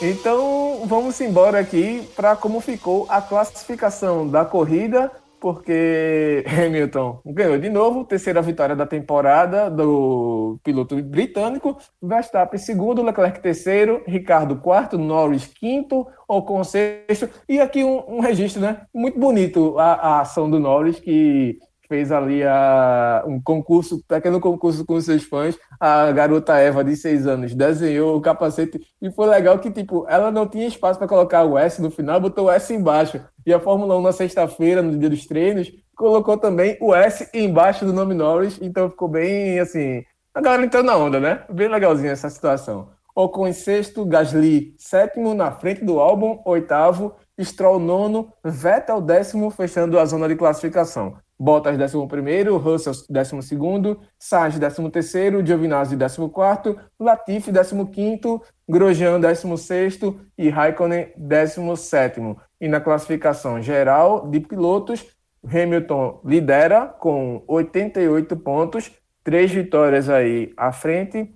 Então 0.00 0.82
vamos 0.86 1.20
embora 1.20 1.58
aqui 1.58 2.06
para 2.14 2.36
como 2.36 2.60
ficou 2.60 3.06
a 3.08 3.20
classificação 3.22 4.28
da 4.28 4.44
corrida, 4.44 5.10
porque 5.46 6.44
Hamilton 6.50 7.20
ganhou 7.24 7.56
de 7.56 7.70
novo, 7.70 8.04
terceira 8.04 8.42
vitória 8.42 8.74
da 8.74 8.84
temporada 8.84 9.70
do 9.70 10.58
piloto 10.64 11.00
britânico, 11.00 11.78
Verstappen 12.02 12.58
segundo, 12.58 13.00
Leclerc 13.00 13.38
terceiro, 13.38 14.02
Ricardo 14.08 14.56
quarto, 14.56 14.98
Norris 14.98 15.46
quinto, 15.46 16.04
Ocon 16.26 16.64
sexto, 16.64 17.28
e 17.48 17.60
aqui 17.60 17.84
um, 17.84 18.16
um 18.16 18.18
registro, 18.18 18.60
né? 18.60 18.80
Muito 18.92 19.20
bonito 19.20 19.78
a, 19.78 19.92
a 19.92 20.20
ação 20.22 20.50
do 20.50 20.58
Norris, 20.58 20.98
que 20.98 21.60
fez 21.86 22.12
ali 22.12 22.42
a, 22.42 23.24
um 23.26 23.40
concurso, 23.40 24.02
pequeno 24.06 24.40
concurso 24.40 24.84
com 24.84 25.00
seus 25.00 25.24
fãs. 25.24 25.58
A 25.78 26.10
garota 26.12 26.56
Eva, 26.58 26.84
de 26.84 26.96
seis 26.96 27.26
anos, 27.26 27.54
desenhou 27.54 28.16
o 28.16 28.20
capacete 28.20 28.80
e 29.00 29.10
foi 29.10 29.26
legal 29.26 29.58
que, 29.58 29.70
tipo, 29.70 30.06
ela 30.08 30.30
não 30.30 30.46
tinha 30.46 30.66
espaço 30.66 30.98
para 30.98 31.08
colocar 31.08 31.44
o 31.44 31.58
S 31.58 31.80
no 31.80 31.90
final, 31.90 32.20
botou 32.20 32.46
o 32.46 32.50
S 32.50 32.72
embaixo. 32.74 33.20
E 33.44 33.52
a 33.52 33.60
Fórmula 33.60 33.96
1 33.96 34.02
na 34.02 34.12
sexta-feira, 34.12 34.82
no 34.82 34.98
dia 34.98 35.10
dos 35.10 35.26
treinos, 35.26 35.72
colocou 35.94 36.36
também 36.36 36.76
o 36.80 36.94
S 36.94 37.28
embaixo 37.32 37.84
do 37.84 37.92
nome 37.92 38.14
Norris, 38.14 38.58
então 38.60 38.90
ficou 38.90 39.08
bem 39.08 39.58
assim. 39.58 40.04
A 40.34 40.40
galera 40.40 40.64
entrou 40.64 40.82
na 40.82 40.96
onda, 40.96 41.18
né? 41.18 41.44
Bem 41.50 41.68
legalzinha 41.68 42.12
essa 42.12 42.28
situação. 42.28 42.90
Ocon 43.14 43.48
em 43.48 43.52
sexto, 43.54 44.04
Gasly 44.04 44.74
sétimo, 44.76 45.32
na 45.32 45.50
frente 45.50 45.82
do 45.82 45.98
álbum, 45.98 46.38
oitavo, 46.44 47.14
Stroll 47.40 47.78
nono, 47.78 48.30
Vettel 48.44 49.00
décimo, 49.00 49.50
fechando 49.50 49.98
a 49.98 50.04
zona 50.04 50.28
de 50.28 50.36
classificação. 50.36 51.16
Bottas 51.38 51.78
11, 51.94 52.48
Russell 52.50 52.92
12, 53.10 53.96
Sainz 54.18 54.58
13, 54.58 55.44
Giovinazzi 55.44 55.96
14, 55.96 56.76
Latifi 56.98 57.52
15, 57.52 58.40
Grosjean 58.68 59.20
16 59.20 60.00
e 60.38 60.48
Raikkonen 60.48 61.12
17. 61.16 62.36
E 62.60 62.68
na 62.68 62.80
classificação 62.80 63.60
geral 63.60 64.28
de 64.28 64.40
pilotos, 64.40 65.04
Hamilton 65.46 66.20
lidera 66.24 66.86
com 66.86 67.44
88 67.46 68.36
pontos, 68.38 68.90
três 69.22 69.50
vitórias 69.50 70.08
aí 70.08 70.52
à 70.56 70.72
frente. 70.72 71.34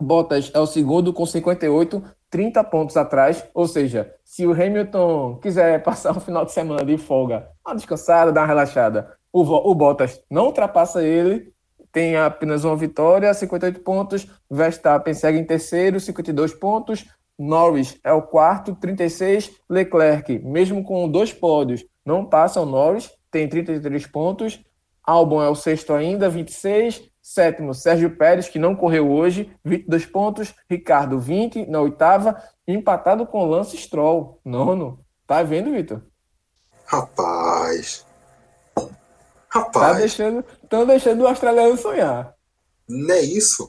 Bottas 0.00 0.50
é 0.54 0.58
o 0.58 0.66
segundo 0.66 1.12
com 1.12 1.24
58, 1.24 2.02
30 2.30 2.62
pontos 2.64 2.96
atrás, 2.96 3.44
ou 3.54 3.66
seja, 3.66 4.14
se 4.22 4.46
o 4.46 4.52
Hamilton 4.52 5.38
quiser 5.40 5.82
passar 5.82 6.16
um 6.16 6.20
final 6.20 6.44
de 6.44 6.52
semana 6.52 6.84
de 6.84 6.98
folga, 6.98 7.48
uma 7.66 7.74
descansada, 7.74 8.32
dar 8.32 8.42
uma 8.42 8.46
relaxada, 8.46 9.17
o, 9.32 9.42
o 9.42 9.74
Bottas 9.74 10.20
não 10.30 10.46
ultrapassa 10.46 11.02
ele, 11.02 11.52
tem 11.92 12.16
apenas 12.16 12.64
uma 12.64 12.76
vitória, 12.76 13.32
58 13.32 13.80
pontos. 13.80 14.26
Verstappen 14.50 15.14
segue 15.14 15.38
em 15.38 15.44
terceiro, 15.44 15.98
52 15.98 16.54
pontos. 16.54 17.06
Norris 17.38 17.98
é 18.02 18.12
o 18.12 18.22
quarto, 18.22 18.74
36. 18.74 19.50
Leclerc, 19.68 20.38
mesmo 20.40 20.82
com 20.82 21.08
dois 21.08 21.32
pódios, 21.32 21.84
não 22.04 22.24
passa 22.24 22.60
o 22.60 22.66
Norris, 22.66 23.10
tem 23.30 23.48
33 23.48 24.06
pontos. 24.06 24.60
Albon 25.04 25.42
é 25.42 25.48
o 25.48 25.54
sexto 25.54 25.94
ainda, 25.94 26.28
26. 26.28 27.08
Sétimo, 27.22 27.74
Sérgio 27.74 28.16
Pérez, 28.16 28.48
que 28.48 28.58
não 28.58 28.74
correu 28.74 29.10
hoje, 29.10 29.50
22 29.64 30.06
pontos. 30.06 30.54
Ricardo, 30.68 31.18
20 31.18 31.66
na 31.66 31.80
oitava. 31.80 32.42
Empatado 32.66 33.26
com 33.26 33.44
Lance 33.44 33.76
Stroll, 33.76 34.40
nono. 34.44 35.00
Tá 35.26 35.42
vendo, 35.42 35.70
Vitor? 35.70 36.02
Rapaz, 36.86 38.06
Rapaz. 39.48 39.92
Tá 39.92 39.98
deixando, 39.98 40.44
estão 40.62 40.86
deixando 40.86 41.22
o 41.22 41.26
australiano 41.26 41.76
sonhar. 41.76 42.34
Não 42.88 43.14
é 43.14 43.20
isso? 43.20 43.68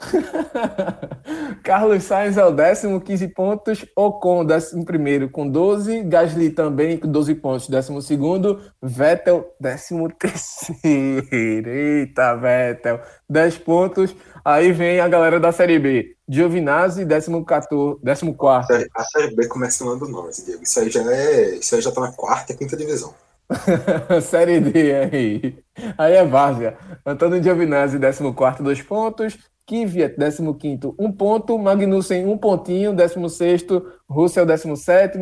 Carlos 1.64 2.04
Sainz 2.04 2.36
é 2.36 2.44
o 2.44 2.52
décimo, 2.52 3.00
15 3.00 3.28
pontos. 3.28 3.84
Ocon, 3.96 4.44
décimo 4.44 4.84
primeiro, 4.84 5.28
com 5.28 5.48
12. 5.48 6.02
Gasly 6.04 6.50
também 6.50 6.96
com 6.96 7.08
12 7.08 7.34
pontos, 7.36 7.68
décimo 7.68 8.00
segundo. 8.00 8.60
Vettel, 8.80 9.54
décimo 9.60 10.08
terceiro. 10.14 11.68
Eita, 11.68 12.36
Vettel, 12.36 13.00
10 13.28 13.58
pontos. 13.58 14.14
Aí 14.44 14.72
vem 14.72 15.00
a 15.00 15.08
galera 15.08 15.40
da 15.40 15.52
Série 15.52 15.78
B. 15.78 16.16
Giovinazzi, 16.28 17.04
décimo, 17.04 17.44
14, 17.44 18.00
décimo 18.02 18.34
quarto. 18.34 18.72
A 18.94 19.04
Série 19.04 19.34
B 19.34 19.46
começa 19.48 19.84
ano 19.84 20.08
nós, 20.08 20.44
Diego. 20.44 20.62
Isso 20.62 20.78
aí 20.78 20.90
já 20.90 21.02
é, 21.12 21.56
isso 21.56 21.74
aí 21.74 21.80
já 21.80 21.90
tá 21.90 22.00
na 22.00 22.12
quarta 22.12 22.52
e 22.52 22.56
quinta 22.56 22.76
divisão. 22.76 23.12
Série 24.22 24.60
D 24.60 24.94
aí. 24.94 25.58
Aí 25.96 26.14
é 26.14 26.24
Várzea. 26.24 26.76
Antônio 27.04 27.42
Giovinazzi, 27.42 27.98
14, 27.98 28.62
2 28.62 28.82
pontos. 28.82 29.38
Kvyat, 29.66 30.16
15, 30.16 30.94
1 30.98 31.12
ponto. 31.12 31.58
Magnussen, 31.58 32.26
1 32.26 32.38
pontinho. 32.38 32.94
16, 32.94 33.66
Russell, 34.08 34.46
17. 34.46 35.18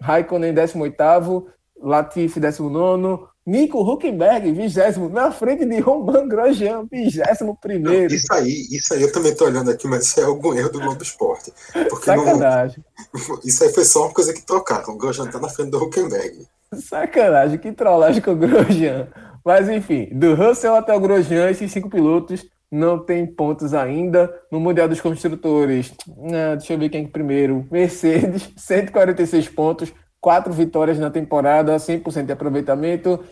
Raikkonen, 0.00 0.54
18. 0.54 1.46
Latifi, 1.82 2.40
19. 2.40 3.30
Nico 3.46 3.80
Huckenberg, 3.80 4.52
20, 4.52 5.10
na 5.10 5.32
frente 5.32 5.64
de 5.64 5.80
Roman 5.80 6.28
Grosjean, 6.28 6.86
21. 6.90 8.06
Isso 8.06 8.32
aí, 8.32 8.66
isso 8.70 8.94
aí 8.94 9.02
eu 9.02 9.10
também 9.10 9.34
tô 9.34 9.46
olhando 9.46 9.70
aqui, 9.70 9.88
mas 9.88 10.04
isso 10.04 10.20
é 10.20 10.24
algum 10.24 10.54
erro 10.54 10.68
do 10.68 10.78
Globo 10.78 11.02
Esporte. 11.02 11.52
Porque 11.88 12.04
Sacanagem. 12.04 12.84
Não, 13.12 13.40
isso 13.42 13.64
aí 13.64 13.72
foi 13.72 13.84
só 13.84 14.04
uma 14.04 14.14
coisa 14.14 14.32
que 14.34 14.42
trocaram. 14.42 14.94
O 14.94 14.98
Grosjean 14.98 15.26
tá 15.26 15.40
na 15.40 15.48
frente 15.48 15.70
do 15.70 15.82
Huckenberg. 15.82 16.46
Sacanagem, 16.74 17.58
que 17.58 17.72
trollagem 17.72 18.22
com 18.22 18.32
o 18.32 18.36
Grosjean. 18.36 19.08
Mas 19.44 19.68
enfim, 19.68 20.08
do 20.12 20.34
Russell 20.34 20.76
até 20.76 20.94
o 20.94 21.00
Grosjean, 21.00 21.50
esses 21.50 21.72
cinco 21.72 21.90
pilotos 21.90 22.46
não 22.70 22.98
tem 22.98 23.26
pontos 23.26 23.74
ainda. 23.74 24.32
No 24.50 24.60
Mundial 24.60 24.88
dos 24.88 25.00
Construtores, 25.00 25.92
né, 26.16 26.54
deixa 26.56 26.74
eu 26.74 26.78
ver 26.78 26.88
quem 26.88 27.04
é 27.04 27.08
primeiro. 27.08 27.66
Mercedes, 27.70 28.52
146 28.56 29.48
pontos, 29.48 29.92
quatro 30.20 30.52
vitórias 30.52 30.98
na 30.98 31.10
temporada, 31.10 31.76
100% 31.76 32.26
de 32.26 32.32
aproveitamento. 32.32 33.24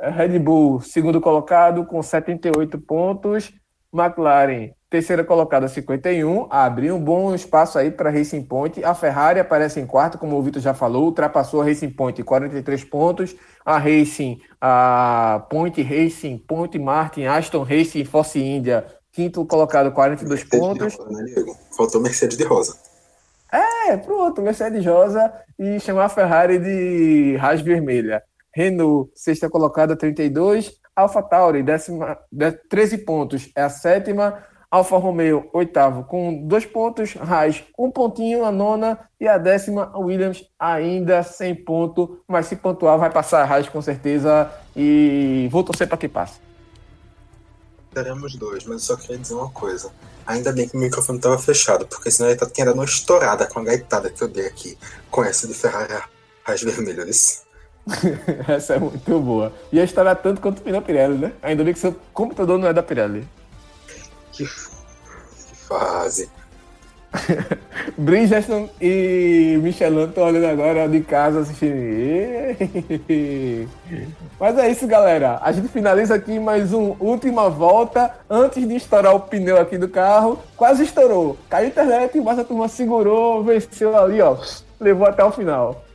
Red 0.00 0.38
Bull, 0.38 0.80
segundo 0.80 1.20
colocado, 1.20 1.84
com 1.84 2.02
78 2.02 2.78
pontos. 2.78 3.52
McLaren, 4.00 4.72
terceira 4.88 5.24
colocada, 5.24 5.68
51, 5.68 6.46
abriu 6.50 6.96
um 6.96 7.00
bom 7.00 7.34
espaço 7.34 7.78
aí 7.78 7.90
para 7.90 8.10
Racing 8.10 8.42
Point. 8.42 8.84
A 8.84 8.94
Ferrari 8.94 9.40
aparece 9.40 9.80
em 9.80 9.86
quarto, 9.86 10.18
como 10.18 10.36
o 10.36 10.42
Vitor 10.42 10.62
já 10.62 10.74
falou, 10.74 11.04
ultrapassou 11.04 11.60
a 11.60 11.64
Racing 11.64 11.90
Point, 11.90 12.22
43 12.22 12.84
pontos. 12.84 13.34
A 13.64 13.78
Racing, 13.78 14.40
a 14.60 15.44
Point 15.50 15.82
Racing, 15.82 16.38
Point 16.38 16.78
Martin, 16.78 17.24
Aston 17.24 17.62
Racing, 17.64 18.04
Force 18.04 18.38
India, 18.38 18.86
quinto 19.12 19.44
colocado, 19.44 19.90
42 19.92 20.40
Mercedes 20.40 20.60
pontos. 20.60 20.94
Rosa, 20.94 21.22
né, 21.22 21.54
Faltou 21.76 22.00
Mercedes 22.00 22.36
de 22.36 22.44
Rosa. 22.44 22.76
É, 23.52 23.96
pronto, 23.96 24.42
Mercedes 24.42 24.84
Rosa 24.84 25.32
e 25.58 25.80
chamar 25.80 26.04
a 26.04 26.08
Ferrari 26.08 26.58
de 26.58 27.36
Raiz 27.36 27.60
Vermelha. 27.60 28.22
Renault, 28.54 29.10
sexta 29.14 29.50
colocada, 29.50 29.96
32. 29.96 30.72
AlphaTauri, 30.96 31.62
décima, 31.62 32.18
13 32.70 32.98
pontos, 32.98 33.50
é 33.54 33.62
a 33.62 33.68
sétima. 33.68 34.42
Alfa 34.68 34.96
Romeo, 34.96 35.48
oitavo, 35.52 36.04
com 36.04 36.46
dois 36.46 36.66
pontos. 36.66 37.16
Haas, 37.20 37.62
um 37.78 37.90
pontinho, 37.90 38.44
a 38.44 38.50
nona. 38.50 38.98
E 39.20 39.28
a 39.28 39.38
décima, 39.38 39.96
Williams, 39.96 40.44
ainda 40.58 41.22
sem 41.22 41.54
ponto. 41.54 42.20
Mas 42.26 42.46
se 42.46 42.56
pontuar, 42.56 42.98
vai 42.98 43.10
passar 43.10 43.42
a 43.42 43.44
Haas 43.44 43.68
com 43.68 43.80
certeza. 43.80 44.50
E 44.74 45.48
vou 45.52 45.62
torcer 45.62 45.88
para 45.88 45.96
que 45.96 46.08
passe. 46.08 46.40
Teremos 47.94 48.34
dois, 48.34 48.64
mas 48.64 48.88
eu 48.88 48.96
só 48.96 49.00
queria 49.00 49.18
dizer 49.18 49.34
uma 49.34 49.50
coisa. 49.50 49.90
Ainda 50.26 50.52
bem 50.52 50.68
que 50.68 50.76
o 50.76 50.80
microfone 50.80 51.18
estava 51.18 51.38
fechado, 51.38 51.86
porque 51.86 52.10
senão 52.10 52.28
ele 52.28 52.38
tinha 52.52 52.66
dado 52.66 52.74
uma 52.74 52.84
estourada 52.84 53.46
com 53.46 53.60
a 53.60 53.64
gaitada 53.64 54.10
que 54.10 54.20
eu 54.20 54.28
dei 54.28 54.46
aqui 54.46 54.76
com 55.10 55.24
essa 55.24 55.46
de 55.46 55.54
Ferrari 55.54 55.94
Haas 56.44 56.62
vermelhas. 56.62 57.45
essa 58.48 58.74
é 58.74 58.78
muito 58.78 59.20
boa. 59.20 59.52
E 59.72 59.80
a 59.80 59.84
estourar 59.84 60.16
tanto 60.16 60.40
quanto 60.40 60.58
o 60.58 60.62
pneu 60.62 60.82
Pirelli, 60.82 61.18
né? 61.18 61.32
Ainda 61.42 61.62
bem 61.62 61.72
que 61.72 61.78
seu 61.78 61.94
computador 62.12 62.58
não 62.58 62.68
é 62.68 62.72
da 62.72 62.82
Pirelli. 62.82 63.26
Que, 64.32 64.44
que 64.44 65.56
fase. 65.68 66.28
Bridgestone 67.96 68.70
e 68.80 69.58
Michelin 69.62 70.04
estão 70.04 70.24
olhando 70.24 70.46
agora 70.46 70.88
de 70.88 71.00
casa 71.00 71.40
assistindo. 71.40 71.76
Mas 74.38 74.58
é 74.58 74.70
isso, 74.70 74.86
galera. 74.86 75.38
A 75.40 75.52
gente 75.52 75.68
finaliza 75.68 76.14
aqui 76.14 76.38
mais 76.38 76.72
uma 76.72 76.96
última 77.00 77.48
volta 77.48 78.12
antes 78.28 78.66
de 78.66 78.74
estourar 78.74 79.14
o 79.14 79.20
pneu 79.20 79.58
aqui 79.58 79.78
do 79.78 79.88
carro. 79.88 80.38
Quase 80.56 80.82
estourou. 80.82 81.38
Caiu 81.48 81.66
a 81.66 81.68
internet, 81.68 82.20
mas 82.20 82.38
a 82.38 82.44
turma 82.44 82.68
segurou, 82.68 83.42
venceu 83.44 83.96
ali, 83.96 84.20
ó. 84.20 84.36
Levou 84.78 85.06
até 85.06 85.24
o 85.24 85.32
final. 85.32 85.85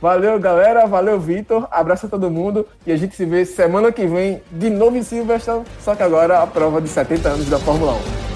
Valeu, 0.00 0.38
galera. 0.38 0.86
Valeu, 0.86 1.20
Vitor. 1.20 1.68
Abraço 1.70 2.06
a 2.06 2.08
todo 2.08 2.30
mundo. 2.30 2.66
E 2.86 2.92
a 2.92 2.96
gente 2.96 3.14
se 3.14 3.24
vê 3.24 3.44
semana 3.44 3.92
que 3.92 4.06
vem 4.06 4.42
de 4.50 4.70
novo 4.70 4.96
em 4.96 5.02
Silverstone. 5.02 5.64
Só 5.80 5.94
que 5.94 6.02
agora 6.02 6.42
a 6.42 6.46
prova 6.46 6.80
de 6.80 6.88
70 6.88 7.28
anos 7.28 7.48
da 7.48 7.58
Fórmula 7.58 7.92
1. 8.26 8.29